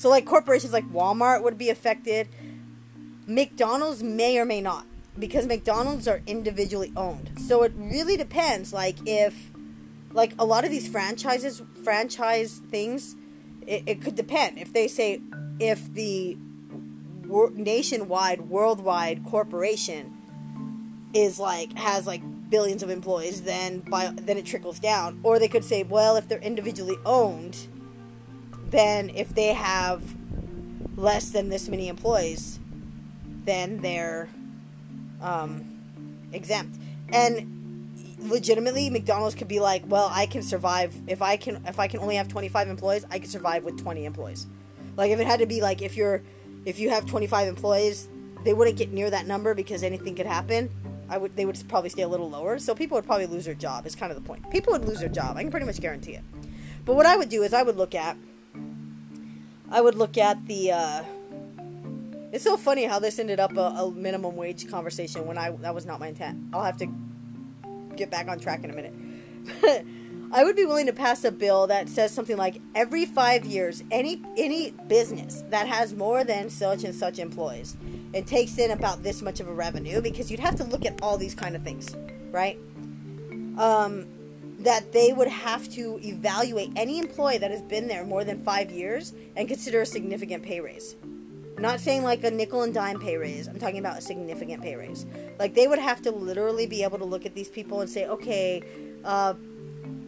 [0.00, 2.26] So like corporations like Walmart would be affected.
[3.26, 4.86] McDonald's may or may not
[5.18, 7.32] because McDonald's are individually owned.
[7.38, 9.50] So it really depends like if
[10.10, 13.14] like a lot of these franchises franchise things
[13.66, 14.56] it, it could depend.
[14.56, 15.20] If they say
[15.58, 16.38] if the
[17.52, 20.16] nationwide, worldwide corporation
[21.12, 25.20] is like has like billions of employees, then by then it trickles down.
[25.22, 27.68] Or they could say, well, if they're individually owned,
[28.70, 30.02] then if they have
[30.96, 32.58] less than this many employees,
[33.44, 34.28] then they're
[35.20, 35.64] um,
[36.32, 36.78] exempt.
[37.12, 41.88] And legitimately, McDonald's could be like, well, I can survive if I can if I
[41.88, 44.46] can only have 25 employees, I can survive with 20 employees.
[44.96, 46.22] Like if it had to be like if you're
[46.64, 48.08] if you have 25 employees,
[48.44, 50.70] they wouldn't get near that number because anything could happen.
[51.08, 52.58] I would they would probably stay a little lower.
[52.58, 53.86] So people would probably lose their job.
[53.86, 54.48] Is kind of the point.
[54.50, 55.36] People would lose their job.
[55.36, 56.22] I can pretty much guarantee it.
[56.84, 58.16] But what I would do is I would look at
[59.70, 61.02] I would look at the uh,
[62.32, 65.74] it's so funny how this ended up a, a, minimum wage conversation when I that
[65.74, 66.38] was not my intent.
[66.52, 66.88] I'll have to
[67.96, 69.86] get back on track in a minute.
[70.32, 73.82] I would be willing to pass a bill that says something like every five years,
[73.90, 77.76] any any business that has more than such and such employees
[78.14, 81.00] and takes in about this much of a revenue, because you'd have to look at
[81.02, 81.96] all these kind of things,
[82.30, 82.58] right?
[83.58, 84.06] Um,
[84.60, 88.70] that they would have to evaluate any employee that has been there more than five
[88.70, 90.96] years and consider a significant pay raise.
[91.56, 93.48] I'm not saying like a nickel and dime pay raise.
[93.48, 95.04] I'm talking about a significant pay raise.
[95.38, 98.06] Like they would have to literally be able to look at these people and say,
[98.06, 98.62] okay,
[99.04, 99.34] Uh,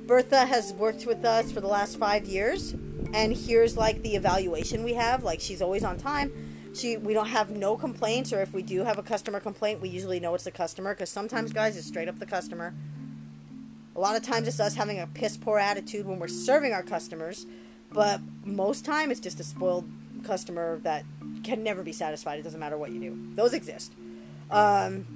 [0.07, 2.75] Bertha has worked with us for the last five years,
[3.15, 5.23] and here's like the evaluation we have.
[5.25, 6.31] Like she's always on time.
[6.75, 9.89] She we don't have no complaints, or if we do have a customer complaint, we
[9.89, 12.75] usually know it's the customer because sometimes guys it's straight up the customer.
[13.95, 16.83] A lot of times it's us having a piss poor attitude when we're serving our
[16.83, 17.47] customers,
[17.93, 19.89] but most time it's just a spoiled
[20.25, 21.05] customer that
[21.43, 22.39] can never be satisfied.
[22.39, 23.35] It doesn't matter what you do.
[23.35, 23.93] Those exist.
[24.51, 25.07] Um,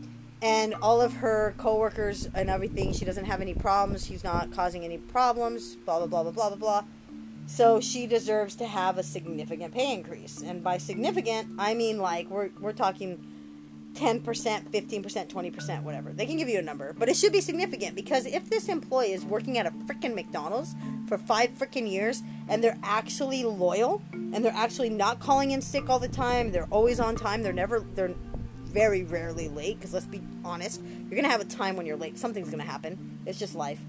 [0.42, 4.06] and all of her coworkers and everything, she doesn't have any problems.
[4.06, 5.76] She's not causing any problems.
[5.76, 6.84] Blah blah blah blah blah blah blah.
[7.46, 10.42] So she deserves to have a significant pay increase.
[10.42, 13.24] And by significant, I mean like we're we're talking
[13.96, 16.12] 10%, 15%, 20%, whatever.
[16.12, 19.12] They can give you a number, but it should be significant because if this employee
[19.12, 20.74] is working at a freaking McDonald's
[21.08, 25.88] for 5 freaking years and they're actually loyal and they're actually not calling in sick
[25.88, 28.14] all the time, they're always on time, they're never they're
[28.66, 32.18] very rarely late because let's be honest, you're to have a time when you're late.
[32.18, 33.18] Something's to happen.
[33.24, 33.80] It's just life.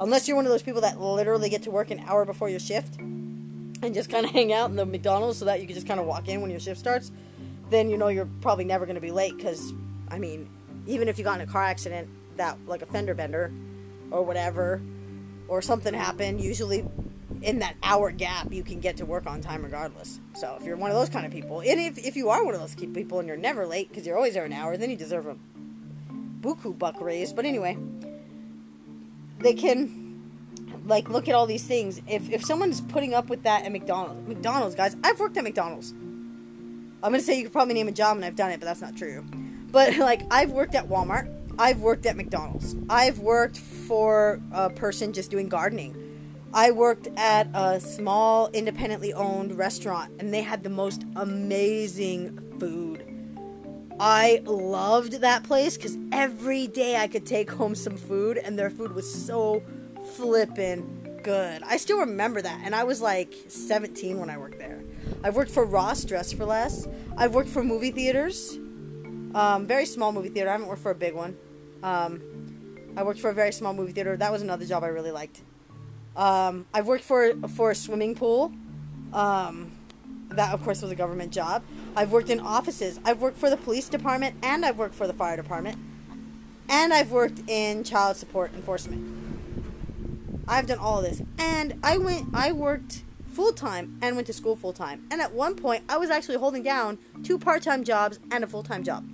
[0.00, 2.58] Unless you're one of those people that literally get to work an hour before your
[2.58, 5.86] shift and just kind of hang out in the McDonald's so that you can just
[5.86, 7.12] kind of walk in when your shift starts,
[7.70, 9.72] then you know you're probably never going to be late because,
[10.08, 10.48] I mean,
[10.86, 13.52] even if you got in a car accident, that like a fender bender
[14.10, 14.80] or whatever,
[15.48, 16.84] or something happened, usually
[17.42, 20.20] in that hour gap, you can get to work on time regardless.
[20.34, 22.54] So if you're one of those kind of people, and if, if you are one
[22.54, 24.96] of those people and you're never late because you're always there an hour, then you
[24.96, 25.36] deserve a
[26.40, 27.32] buku buck raise.
[27.32, 27.76] But anyway,
[29.38, 30.00] they can
[30.86, 32.00] like look at all these things.
[32.06, 35.94] If if someone's putting up with that at McDonald's, McDonald's guys, I've worked at McDonald's.
[37.02, 38.82] I'm gonna say you could probably name a job and I've done it, but that's
[38.82, 39.24] not true.
[39.70, 45.12] But like I've worked at Walmart, I've worked at McDonald's, I've worked for a person
[45.12, 45.96] just doing gardening.
[46.52, 53.06] I worked at a small independently owned restaurant and they had the most amazing food.
[54.00, 58.70] I loved that place because every day I could take home some food and their
[58.70, 59.62] food was so
[60.16, 61.62] flippin' good.
[61.62, 64.79] I still remember that and I was like 17 when I worked there.
[65.22, 66.86] I've worked for Ross Dress for Less.
[67.16, 68.58] I've worked for movie theaters.
[69.34, 70.48] Um, very small movie theater.
[70.48, 71.36] I haven't worked for a big one.
[71.82, 72.22] Um,
[72.96, 74.16] I worked for a very small movie theater.
[74.16, 75.42] That was another job I really liked.
[76.16, 78.52] Um, I've worked for for a swimming pool.
[79.12, 79.72] Um,
[80.30, 81.62] that of course was a government job.
[81.96, 83.00] I've worked in offices.
[83.04, 85.78] I've worked for the police department and I've worked for the fire department.
[86.68, 89.16] And I've worked in child support enforcement.
[90.46, 91.22] I've done all of this.
[91.38, 93.02] And I went I worked
[93.40, 95.02] full time and went to school full time.
[95.10, 98.84] And at one point I was actually holding down two part-time jobs and a full-time
[98.84, 99.08] job.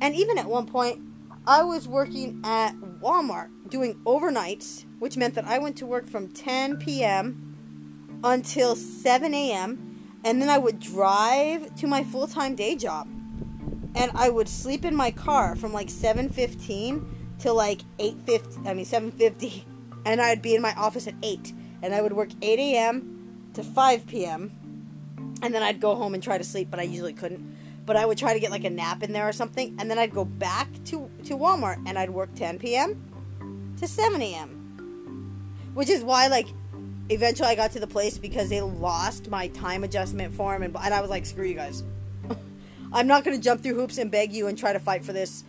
[0.00, 1.00] And even at one point
[1.46, 6.26] I was working at Walmart doing overnights, which meant that I went to work from
[6.26, 8.20] 10 p.m.
[8.24, 10.18] until 7 a.m.
[10.24, 13.06] and then I would drive to my full-time day job.
[13.94, 17.06] And I would sleep in my car from like 7:15
[17.38, 19.62] till like 8:50, I mean 7:50,
[20.04, 23.17] and I'd be in my office at 8 and I would work 8 a.m.
[23.58, 24.52] to 5 p.m.
[25.42, 28.04] and then I'd go home and try to sleep, but I usually couldn't but I
[28.04, 30.26] would try to get like a nap in there or something, and then I'd go
[30.26, 33.74] back to to Walmart and I'd work 10 p.m.
[33.78, 35.70] to 7 a.m.
[35.72, 36.48] Which is why like
[37.08, 40.92] eventually I got to the place because they lost my time adjustment form, and, and
[40.92, 41.82] I was like, screw you guys.
[42.92, 45.44] I'm not gonna jump through hoops and beg you and try to fight for this.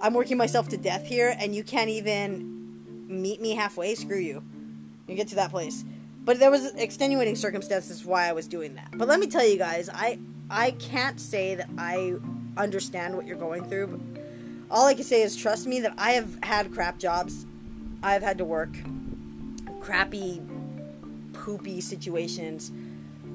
[0.00, 3.94] I'm working myself to death here, and you can't even meet me halfway.
[3.96, 4.42] Screw you.
[5.06, 5.84] You get to that place.
[6.24, 8.88] But there was extenuating circumstances why I was doing that.
[8.92, 12.14] But let me tell you guys, I I can't say that I
[12.56, 13.86] understand what you're going through.
[13.88, 14.22] But
[14.70, 17.46] all I can say is trust me that I have had crap jobs.
[18.02, 18.76] I've had to work
[19.80, 20.40] crappy,
[21.32, 22.70] poopy situations.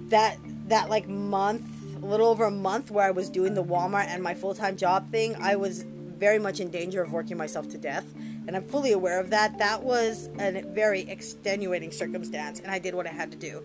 [0.09, 1.65] That that like month,
[2.01, 4.77] a little over a month where I was doing the Walmart and my full time
[4.77, 8.05] job thing, I was very much in danger of working myself to death.
[8.47, 9.57] And I'm fully aware of that.
[9.57, 13.63] That was a very extenuating circumstance, and I did what I had to do.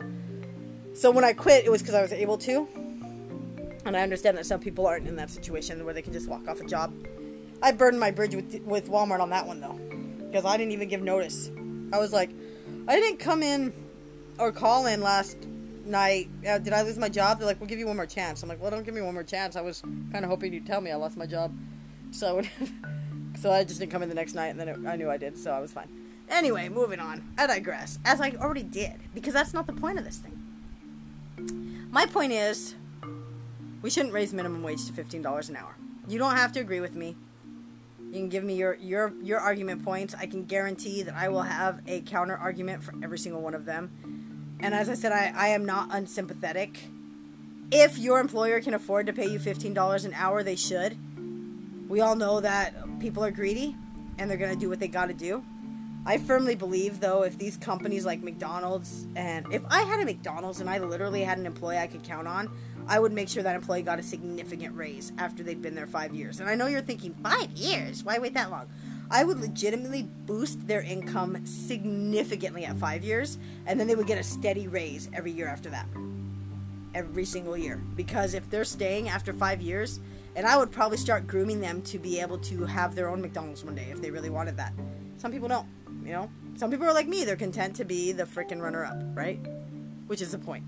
[0.94, 2.68] So when I quit, it was because I was able to.
[3.84, 6.46] And I understand that some people aren't in that situation where they can just walk
[6.48, 6.92] off a job.
[7.62, 9.78] I burned my bridge with, with Walmart on that one, though.
[10.26, 11.50] Because I didn't even give notice.
[11.92, 12.30] I was like,
[12.88, 13.72] I didn't come in
[14.38, 15.36] or call in last
[15.84, 16.28] night.
[16.46, 17.38] Uh, did I lose my job?
[17.38, 18.42] They're like, we'll give you one more chance.
[18.42, 19.56] I'm like, well, don't give me one more chance.
[19.56, 21.54] I was kind of hoping you'd tell me I lost my job.
[22.10, 22.42] So,
[23.42, 25.16] so I just didn't come in the next night, and then it, I knew I
[25.16, 25.88] did, so I was fine.
[26.28, 27.34] Anyway, moving on.
[27.36, 31.88] I digress, as I already did, because that's not the point of this thing.
[31.90, 32.76] My point is,
[33.82, 35.74] we shouldn't raise minimum wage to fifteen dollars an hour.
[36.08, 37.16] You don't have to agree with me.
[38.06, 40.14] You can give me your your your argument points.
[40.14, 43.64] I can guarantee that I will have a counter argument for every single one of
[43.64, 44.56] them.
[44.60, 46.78] And as I said, I, I am not unsympathetic.
[47.72, 50.96] If your employer can afford to pay you fifteen dollars an hour, they should.
[51.92, 53.76] We all know that people are greedy
[54.16, 55.44] and they're gonna do what they gotta do.
[56.06, 60.62] I firmly believe, though, if these companies like McDonald's and if I had a McDonald's
[60.62, 62.48] and I literally had an employee I could count on,
[62.88, 66.14] I would make sure that employee got a significant raise after they'd been there five
[66.14, 66.40] years.
[66.40, 68.02] And I know you're thinking, five years?
[68.02, 68.70] Why wait that long?
[69.10, 74.16] I would legitimately boost their income significantly at five years, and then they would get
[74.16, 75.86] a steady raise every year after that.
[76.94, 77.82] Every single year.
[77.94, 80.00] Because if they're staying after five years,
[80.34, 83.64] and I would probably start grooming them to be able to have their own McDonald's
[83.64, 84.72] one day if they really wanted that.
[85.18, 85.66] Some people don't,
[86.04, 86.30] you know?
[86.56, 89.38] Some people are like me, they're content to be the freaking runner up, right?
[90.06, 90.64] Which is the point.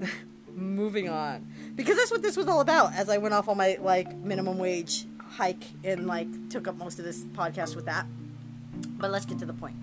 [0.54, 1.46] Moving on.
[1.74, 4.58] Because that's what this was all about as I went off on my like minimum
[4.58, 8.06] wage hike and like took up most of this podcast with that.
[8.98, 9.76] But let's get to the point.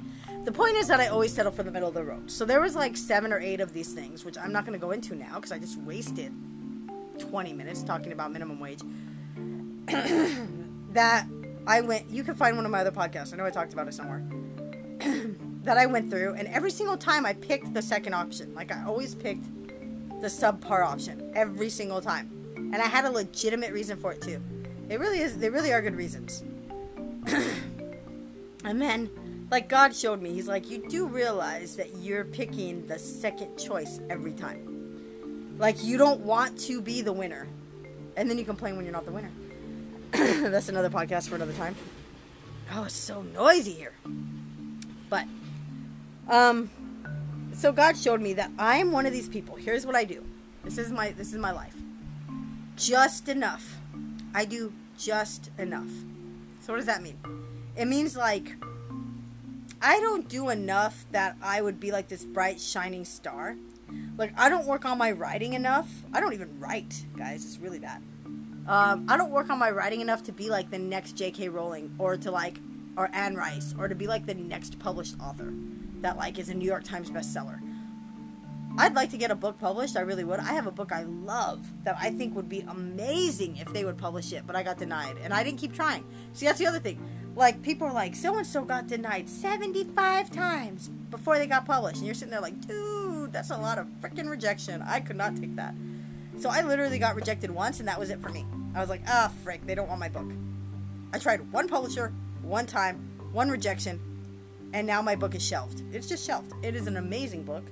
[0.46, 2.30] The point is that I always settle for the middle of the road.
[2.30, 4.84] So there was like seven or eight of these things, which I'm not going to
[4.84, 6.34] go into now because I just wasted
[7.20, 8.82] 20 minutes talking about minimum wage.
[10.94, 11.28] that
[11.66, 12.10] I went.
[12.10, 13.34] You can find one of my other podcasts.
[13.34, 14.24] I know I talked about it somewhere.
[15.64, 18.54] that I went through, and every single time I picked the second option.
[18.54, 19.46] Like I always picked
[20.22, 24.42] the subpar option every single time, and I had a legitimate reason for it too.
[24.90, 25.38] It really is.
[25.38, 26.44] They really are good reasons.
[28.64, 33.00] and then, like God showed me, He's like, you do realize that you're picking the
[33.00, 34.73] second choice every time.
[35.58, 37.48] Like you don't want to be the winner,
[38.18, 39.32] and then you complain when you're not the winner.
[40.12, 41.76] That's another podcast for another time.
[42.72, 43.94] Oh, it's so noisy here.
[45.10, 45.26] But,
[46.28, 46.70] um,
[47.54, 49.56] so God showed me that I am one of these people.
[49.56, 50.24] Here's what I do.
[50.64, 51.76] This is my this is my life.
[52.76, 53.80] Just enough.
[54.34, 55.92] I do just enough.
[56.62, 57.18] So what does that mean?
[57.76, 58.56] It means like
[59.82, 63.56] I don't do enough that I would be like this bright shining star.
[64.18, 66.04] Like I don't work on my writing enough.
[66.14, 67.44] I don't even write, guys.
[67.46, 68.02] It's really bad.
[68.68, 71.50] Um, I don't work on my writing enough to be like the next J.K.
[71.50, 72.60] Rowling or to like
[72.96, 75.54] or Anne Rice or to be like the next published author
[76.02, 77.60] that like is a New York Times bestseller.
[78.76, 79.96] I'd like to get a book published.
[79.96, 80.40] I really would.
[80.40, 83.98] I have a book I love that I think would be amazing if they would
[84.00, 86.04] publish it, but I got denied, and I didn't keep trying.
[86.34, 87.00] See, that's the other thing.
[87.36, 91.98] Like people are like, so and so got denied seventy-five times before they got published,
[91.98, 93.03] and you're sitting there like, dude,
[93.34, 94.82] that's a lot of freaking rejection.
[94.82, 95.74] I could not take that.
[96.38, 98.46] So I literally got rejected once, and that was it for me.
[98.76, 100.32] I was like, ah, frick, they don't want my book.
[101.12, 104.00] I tried one publisher, one time, one rejection,
[104.74, 105.84] and now my book is shelved.
[105.92, 106.54] It's just shelved.
[106.64, 107.64] It is an amazing book.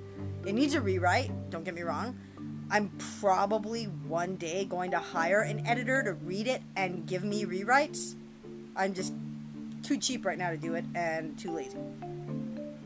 [0.46, 2.18] It needs a rewrite, don't get me wrong.
[2.70, 7.44] I'm probably one day going to hire an editor to read it and give me
[7.44, 8.14] rewrites.
[8.74, 9.12] I'm just
[9.82, 11.78] too cheap right now to do it and too lazy.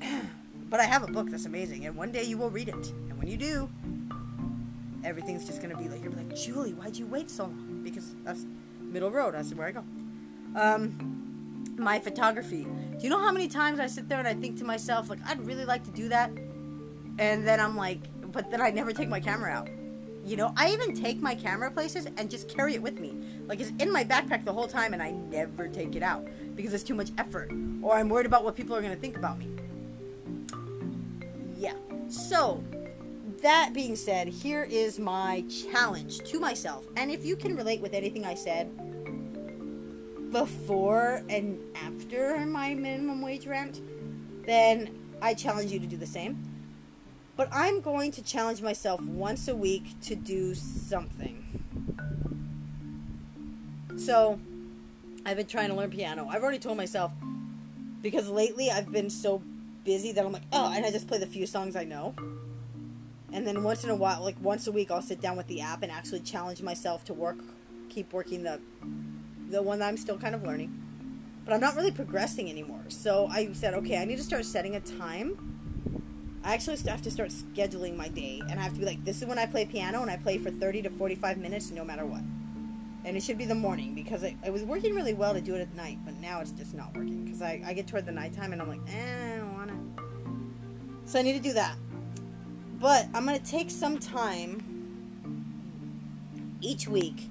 [0.68, 2.74] but I have a book that's amazing, and one day you will read it.
[2.74, 3.68] And when you do,
[5.04, 7.80] everything's just gonna be like you're like Julie, why'd you wait so long?
[7.84, 8.44] Because that's
[8.80, 9.34] middle road.
[9.34, 9.84] That's where I go.
[10.56, 12.64] Um, my photography.
[12.64, 15.20] Do you know how many times I sit there and I think to myself like
[15.26, 16.30] I'd really like to do that,
[17.18, 18.00] and then I'm like,
[18.32, 19.68] but then I never take my camera out.
[20.24, 23.14] You know, I even take my camera places and just carry it with me.
[23.46, 26.26] Like it's in my backpack the whole time, and I never take it out
[26.56, 29.38] because it's too much effort, or I'm worried about what people are gonna think about
[29.38, 29.48] me.
[31.56, 31.74] Yeah.
[32.08, 32.62] So
[33.42, 36.86] that being said, here is my challenge to myself.
[36.96, 38.70] And if you can relate with anything I said
[40.30, 43.80] before and after my minimum wage rant,
[44.44, 44.90] then
[45.22, 46.42] I challenge you to do the same.
[47.36, 51.42] But I'm going to challenge myself once a week to do something.
[53.96, 54.38] So,
[55.24, 56.28] I've been trying to learn piano.
[56.30, 57.12] I've already told myself
[58.00, 59.42] because lately I've been so
[59.86, 62.14] busy that I'm like, oh, and I just play the few songs I know
[63.36, 65.60] and then once in a while, like once a week, I'll sit down with the
[65.60, 67.36] app and actually challenge myself to work,
[67.90, 68.60] keep working the,
[69.50, 70.72] the one that I'm still kind of learning,
[71.44, 72.84] but I'm not really progressing anymore.
[72.88, 76.40] So I said, okay, I need to start setting a time.
[76.44, 79.20] I actually have to start scheduling my day, and I have to be like, this
[79.20, 82.06] is when I play piano, and I play for 30 to 45 minutes, no matter
[82.06, 82.22] what.
[83.04, 85.56] And it should be the morning because I, it was working really well to do
[85.56, 88.12] it at night, but now it's just not working because I, I get toward the
[88.12, 89.40] nighttime and I'm like, eh,
[91.06, 91.76] So I need to do that.
[92.80, 94.62] But I'm going to take some time
[96.60, 97.30] each week.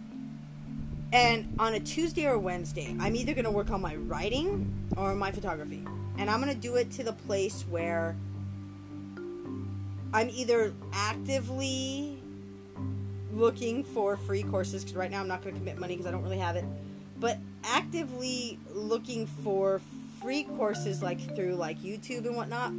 [1.11, 5.13] And on a Tuesday or Wednesday, I'm either going to work on my writing or
[5.13, 5.83] my photography.
[6.17, 8.15] And I'm going to do it to the place where
[10.13, 12.17] I'm either actively
[13.33, 16.11] looking for free courses because right now I'm not going to commit money because I
[16.11, 16.63] don't really have it.
[17.19, 19.81] But actively looking for
[20.21, 22.71] free courses like through like YouTube and whatnot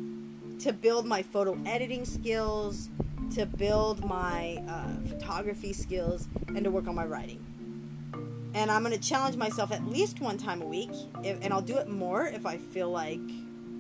[0.61, 2.89] to build my photo editing skills,
[3.35, 7.45] to build my uh, photography skills, and to work on my writing.
[8.55, 10.91] And I'm going to challenge myself at least one time a week,
[11.23, 13.21] if, and I'll do it more if I feel like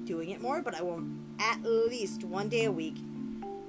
[0.05, 1.03] doing it more, but I will
[1.39, 2.97] at least one day a week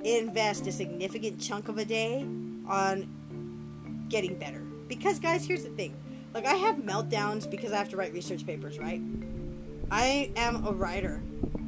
[0.04, 2.26] invest a significant chunk of a day
[2.68, 4.62] on getting better.
[4.88, 5.96] Because, guys, here's the thing.
[6.34, 9.02] Like, I have meltdowns because I have to write research papers, right?
[9.90, 11.22] I am a writer.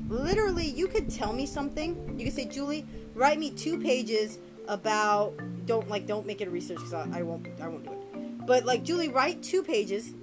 [0.09, 2.17] Literally, you could tell me something.
[2.17, 6.51] You could say, Julie, write me two pages about don't like don't make it a
[6.51, 8.45] research because I, I won't I won't do it.
[8.45, 10.13] But like Julie, write two pages.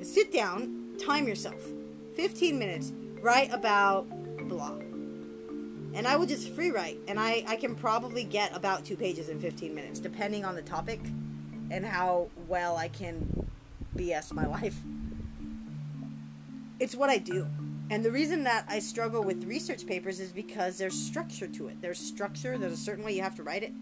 [0.00, 1.60] Sit down, time yourself,
[2.14, 2.92] 15 minutes.
[3.20, 4.08] Write about
[4.48, 4.78] blah
[5.94, 9.28] and I will just free write, and I, I can probably get about two pages
[9.28, 11.00] in 15 minutes, depending on the topic
[11.70, 13.48] and how well I can
[13.96, 14.76] BS my life.
[16.78, 17.48] It's what I do.
[17.90, 21.80] And the reason that I struggle with research papers is because there's structure to it.
[21.80, 23.72] There's structure, there's a certain way you have to write it.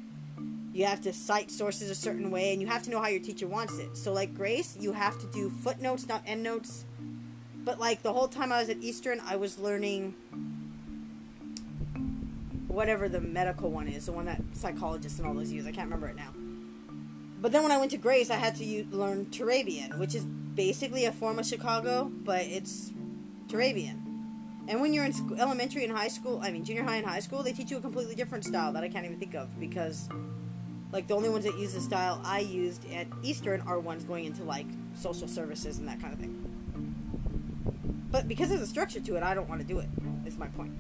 [0.73, 3.21] You have to cite sources a certain way, and you have to know how your
[3.21, 3.97] teacher wants it.
[3.97, 6.85] So, like Grace, you have to do footnotes, not endnotes.
[7.65, 10.15] But, like, the whole time I was at Eastern, I was learning
[12.69, 15.67] whatever the medical one is, the one that psychologists and all those use.
[15.67, 16.33] I can't remember it now.
[17.41, 20.25] But then when I went to Grace, I had to use, learn Turabian, which is
[20.25, 22.93] basically a form of Chicago, but it's
[23.49, 24.03] Turabian.
[24.69, 27.21] And when you're in school, elementary and high school, I mean junior high and high
[27.21, 30.09] school, they teach you a completely different style that I can't even think of because,
[30.93, 34.25] like, the only ones that use the style I used at Eastern are ones going
[34.25, 36.43] into like social services and that kind of thing.
[38.11, 39.89] But because there's a structure to it, I don't want to do it.
[40.25, 40.73] Is my point.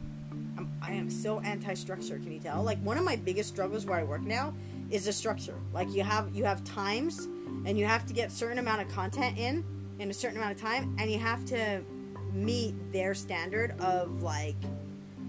[0.59, 2.19] I'm, I am so anti-structure.
[2.19, 2.63] Can you tell?
[2.65, 4.55] Like one of my biggest struggles where I work now
[4.91, 5.55] is the structure.
[5.73, 7.29] Like you have you have times,
[7.65, 9.65] and you have to get certain amount of content in
[10.01, 11.83] in a certain amount of time, and you have to
[12.37, 14.57] meet their standard of like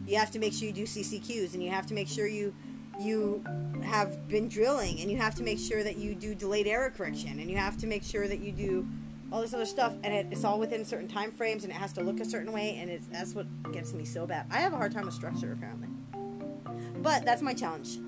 [0.07, 2.53] you have to make sure you do CCQs, and you have to make sure you
[2.99, 3.43] you
[3.83, 7.39] have been drilling, and you have to make sure that you do delayed error correction,
[7.39, 8.87] and you have to make sure that you do
[9.31, 11.91] all this other stuff, and it, it's all within certain time frames, and it has
[11.93, 14.47] to look a certain way, and it's that's what gets me so bad.
[14.49, 15.89] I have a hard time with structure, apparently,
[17.01, 17.99] but that's my challenge.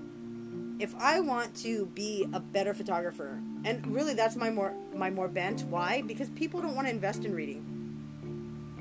[0.79, 5.27] If I want to be a better photographer, and really that's my more my more
[5.27, 5.63] bent.
[5.63, 6.01] Why?
[6.01, 7.78] Because people don't want to invest in reading.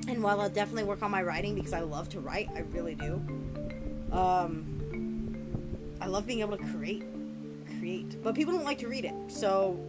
[0.07, 2.95] And while I'll definitely work on my writing because I love to write, I really
[2.95, 3.21] do.
[4.11, 4.79] Um,
[6.01, 7.03] I love being able to create,
[7.79, 9.13] create, but people don't like to read it.
[9.27, 9.79] So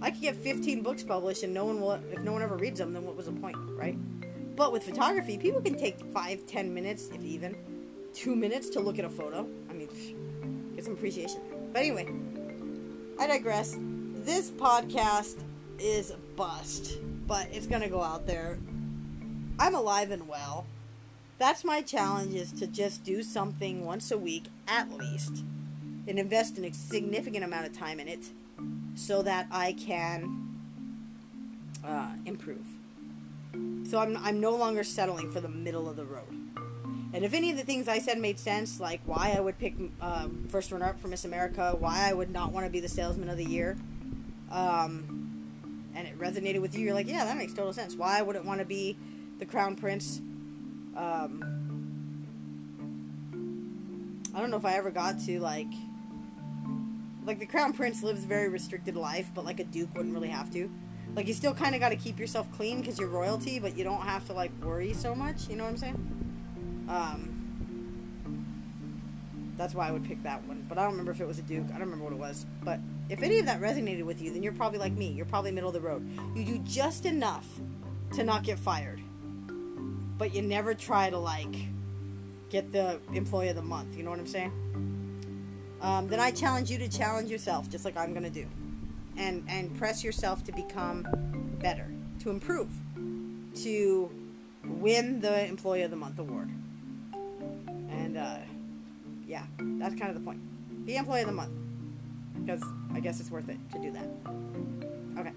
[0.00, 2.78] I could get 15 books published and no one will, if no one ever reads
[2.78, 3.96] them, then what was the point, right?
[4.56, 7.56] But with photography, people can take five, ten minutes, if even
[8.14, 9.46] two minutes to look at a photo.
[9.68, 9.88] I mean,
[10.74, 11.42] get some appreciation.
[11.72, 12.08] But anyway,
[13.18, 13.76] I digress.
[14.14, 15.36] This podcast
[15.78, 18.58] is a bust, but it's gonna go out there.
[19.58, 20.66] I'm alive and well.
[21.38, 25.44] That's my challenge is to just do something once a week at least
[26.06, 28.26] and invest in a significant amount of time in it
[28.94, 30.60] so that I can
[31.84, 32.66] uh, improve.
[33.88, 36.32] So I'm, I'm no longer settling for the middle of the road.
[37.14, 39.74] And if any of the things I said made sense, like why I would pick
[40.00, 42.88] um, first runner up for Miss America, why I would not want to be the
[42.88, 43.76] salesman of the year,
[44.50, 45.16] um,
[45.94, 47.94] and it resonated with you, you're like, yeah, that makes total sense.
[47.94, 48.98] Why I wouldn't want to be
[49.38, 50.20] the crown prince.
[50.96, 51.44] Um,
[54.34, 55.72] I don't know if I ever got to like
[57.24, 60.28] like the crown prince lives a very restricted life, but like a duke wouldn't really
[60.28, 60.70] have to.
[61.14, 63.84] Like you still kind of got to keep yourself clean because you're royalty, but you
[63.84, 65.48] don't have to like worry so much.
[65.48, 66.86] You know what I'm saying?
[66.88, 67.36] Um,
[69.56, 70.66] that's why I would pick that one.
[70.68, 71.66] But I don't remember if it was a duke.
[71.68, 72.46] I don't remember what it was.
[72.62, 75.10] But if any of that resonated with you, then you're probably like me.
[75.12, 76.06] You're probably middle of the road.
[76.34, 77.48] You do just enough
[78.12, 79.00] to not get fired,
[80.18, 81.54] but you never try to like
[82.50, 83.96] get the employee of the month.
[83.96, 84.52] You know what I'm saying?
[85.80, 88.46] um, then I challenge you to challenge yourself, just like I'm to do,
[89.16, 91.06] and and press yourself to become
[91.60, 91.86] better,
[92.20, 92.68] to improve,
[93.62, 94.10] to
[94.64, 96.50] win the Employee of the Month award.
[97.90, 98.38] And uh,
[99.26, 100.40] yeah, that's kind of the point.
[100.86, 101.52] Be Employee of the Month,
[102.40, 102.62] because
[102.92, 104.08] I guess it's worth it to do that.
[105.18, 105.32] Okay.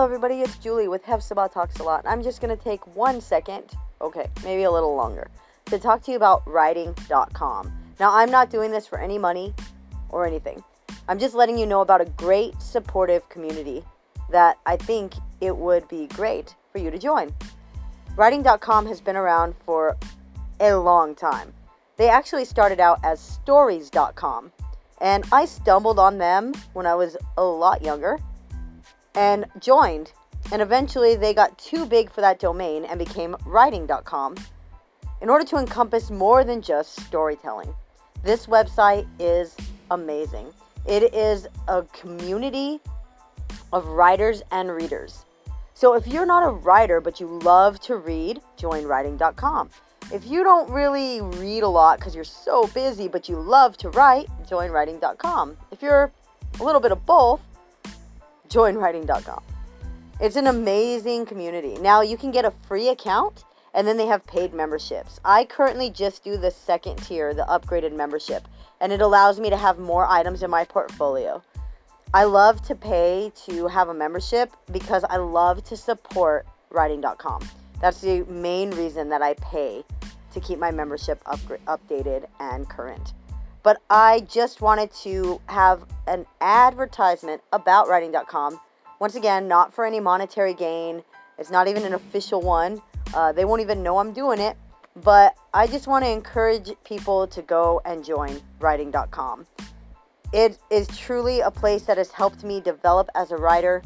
[0.00, 0.40] Hello, everybody.
[0.40, 2.06] It's Julie with Hefzibah Talks a Lot.
[2.06, 3.64] I'm just going to take one second,
[4.00, 5.30] okay, maybe a little longer,
[5.66, 7.70] to talk to you about writing.com.
[8.00, 9.52] Now, I'm not doing this for any money
[10.08, 10.64] or anything.
[11.06, 13.84] I'm just letting you know about a great supportive community
[14.30, 17.34] that I think it would be great for you to join.
[18.16, 19.98] Writing.com has been around for
[20.60, 21.52] a long time.
[21.98, 24.50] They actually started out as stories.com,
[25.02, 28.18] and I stumbled on them when I was a lot younger
[29.14, 30.12] and joined.
[30.52, 34.36] And eventually they got too big for that domain and became writing.com
[35.20, 37.74] in order to encompass more than just storytelling.
[38.22, 39.56] This website is
[39.90, 40.52] amazing.
[40.86, 42.80] It is a community
[43.72, 45.24] of writers and readers.
[45.74, 49.70] So if you're not a writer but you love to read, join writing.com.
[50.12, 53.90] If you don't really read a lot because you're so busy but you love to
[53.90, 55.56] write, join writing.com.
[55.70, 56.10] If you're
[56.58, 57.40] a little bit of both,
[58.50, 59.42] join writing.com.
[60.20, 61.78] It's an amazing community.
[61.80, 65.20] Now you can get a free account and then they have paid memberships.
[65.24, 68.46] I currently just do the second tier, the upgraded membership,
[68.80, 71.42] and it allows me to have more items in my portfolio.
[72.12, 77.48] I love to pay to have a membership because I love to support writing.com.
[77.80, 79.84] That's the main reason that I pay
[80.32, 83.14] to keep my membership updated and current.
[83.62, 88.58] But I just wanted to have an advertisement about writing.com.
[88.98, 91.02] Once again, not for any monetary gain.
[91.38, 92.80] It's not even an official one.
[93.12, 94.56] Uh, they won't even know I'm doing it.
[94.96, 99.46] But I just want to encourage people to go and join writing.com.
[100.32, 103.82] It is truly a place that has helped me develop as a writer.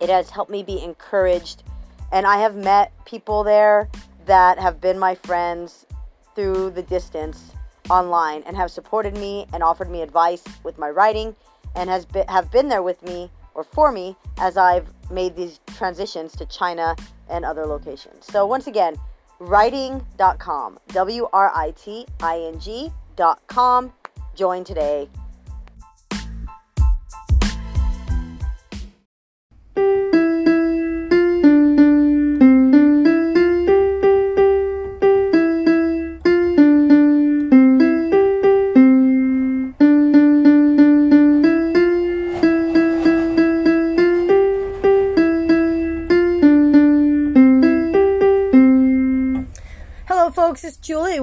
[0.00, 1.62] It has helped me be encouraged.
[2.10, 3.88] And I have met people there
[4.26, 5.86] that have been my friends
[6.34, 7.51] through the distance
[7.92, 11.36] online and have supported me and offered me advice with my writing
[11.76, 15.60] and has been, have been there with me or for me as I've made these
[15.76, 16.96] transitions to China
[17.28, 18.24] and other locations.
[18.26, 18.96] So once again,
[19.38, 23.92] writing.com, W R I T I N G.com.
[24.34, 25.08] Join today.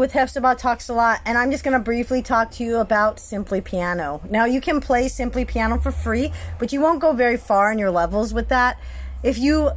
[0.09, 3.19] With Hefzibah Talks a Lot, and I'm just going to briefly talk to you about
[3.19, 4.21] Simply Piano.
[4.27, 7.77] Now, you can play Simply Piano for free, but you won't go very far in
[7.77, 8.79] your levels with that.
[9.21, 9.69] If you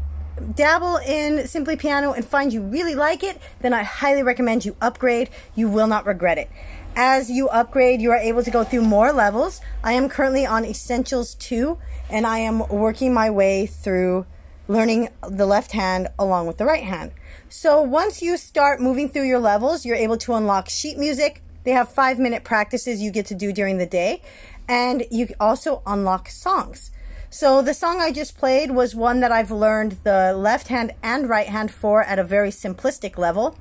[0.55, 4.75] dabble in Simply Piano and find you really like it, then I highly recommend you
[4.81, 5.29] upgrade.
[5.55, 6.51] You will not regret it.
[6.97, 9.61] As you upgrade, you are able to go through more levels.
[9.85, 11.77] I am currently on Essentials 2,
[12.09, 14.25] and I am working my way through
[14.67, 17.13] learning the left hand along with the right hand.
[17.55, 21.43] So once you start moving through your levels, you're able to unlock sheet music.
[21.65, 24.23] They have five minute practices you get to do during the day.
[24.67, 26.91] And you also unlock songs.
[27.29, 31.29] So the song I just played was one that I've learned the left hand and
[31.29, 33.59] right hand for at a very simplistic level.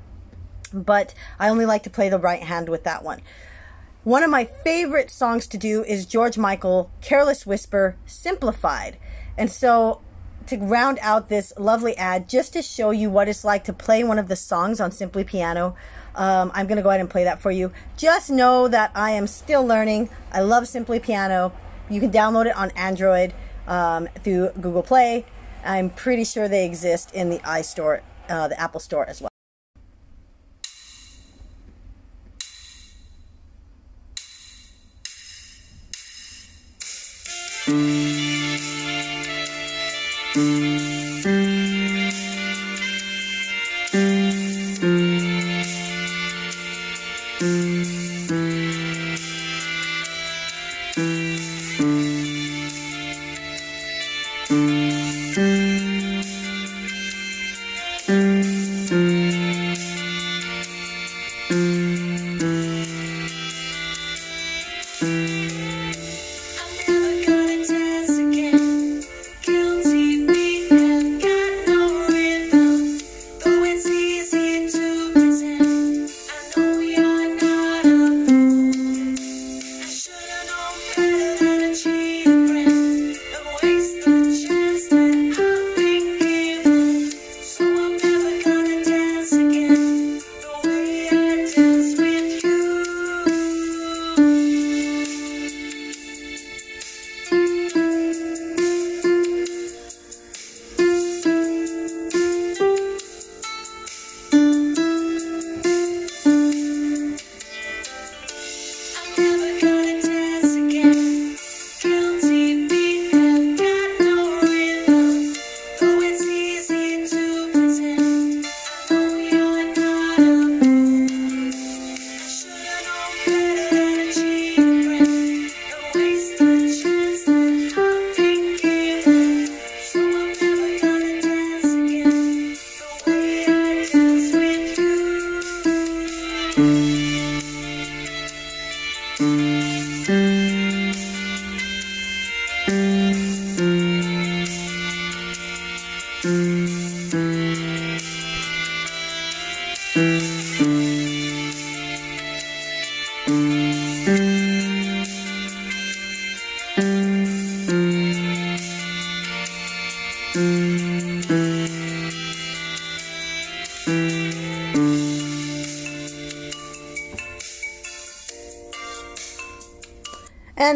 [0.71, 3.19] But I only like to play the right hand with that one.
[4.05, 8.95] One of my favorite songs to do is George Michael, Careless Whisper, Simplified.
[9.37, 9.99] And so
[10.47, 14.03] to round out this lovely ad just to show you what it's like to play
[14.03, 15.75] one of the songs on Simply Piano.
[16.15, 17.71] Um, I'm going to go ahead and play that for you.
[17.97, 20.09] Just know that I am still learning.
[20.31, 21.53] I love Simply Piano.
[21.89, 23.33] You can download it on Android
[23.67, 25.25] um, through Google Play.
[25.63, 29.30] I'm pretty sure they exist in the iStore, uh, the Apple Store as well.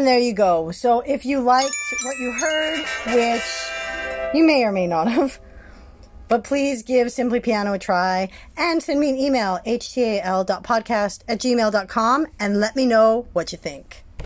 [0.06, 0.70] There you go.
[0.70, 2.78] So if you liked what you heard,
[3.08, 3.42] which
[4.32, 5.40] you may or may not have,
[6.28, 12.26] but please give Simply Piano a try and send me an email, htal.podcast at gmail.com,
[12.38, 14.05] and let me know what you think.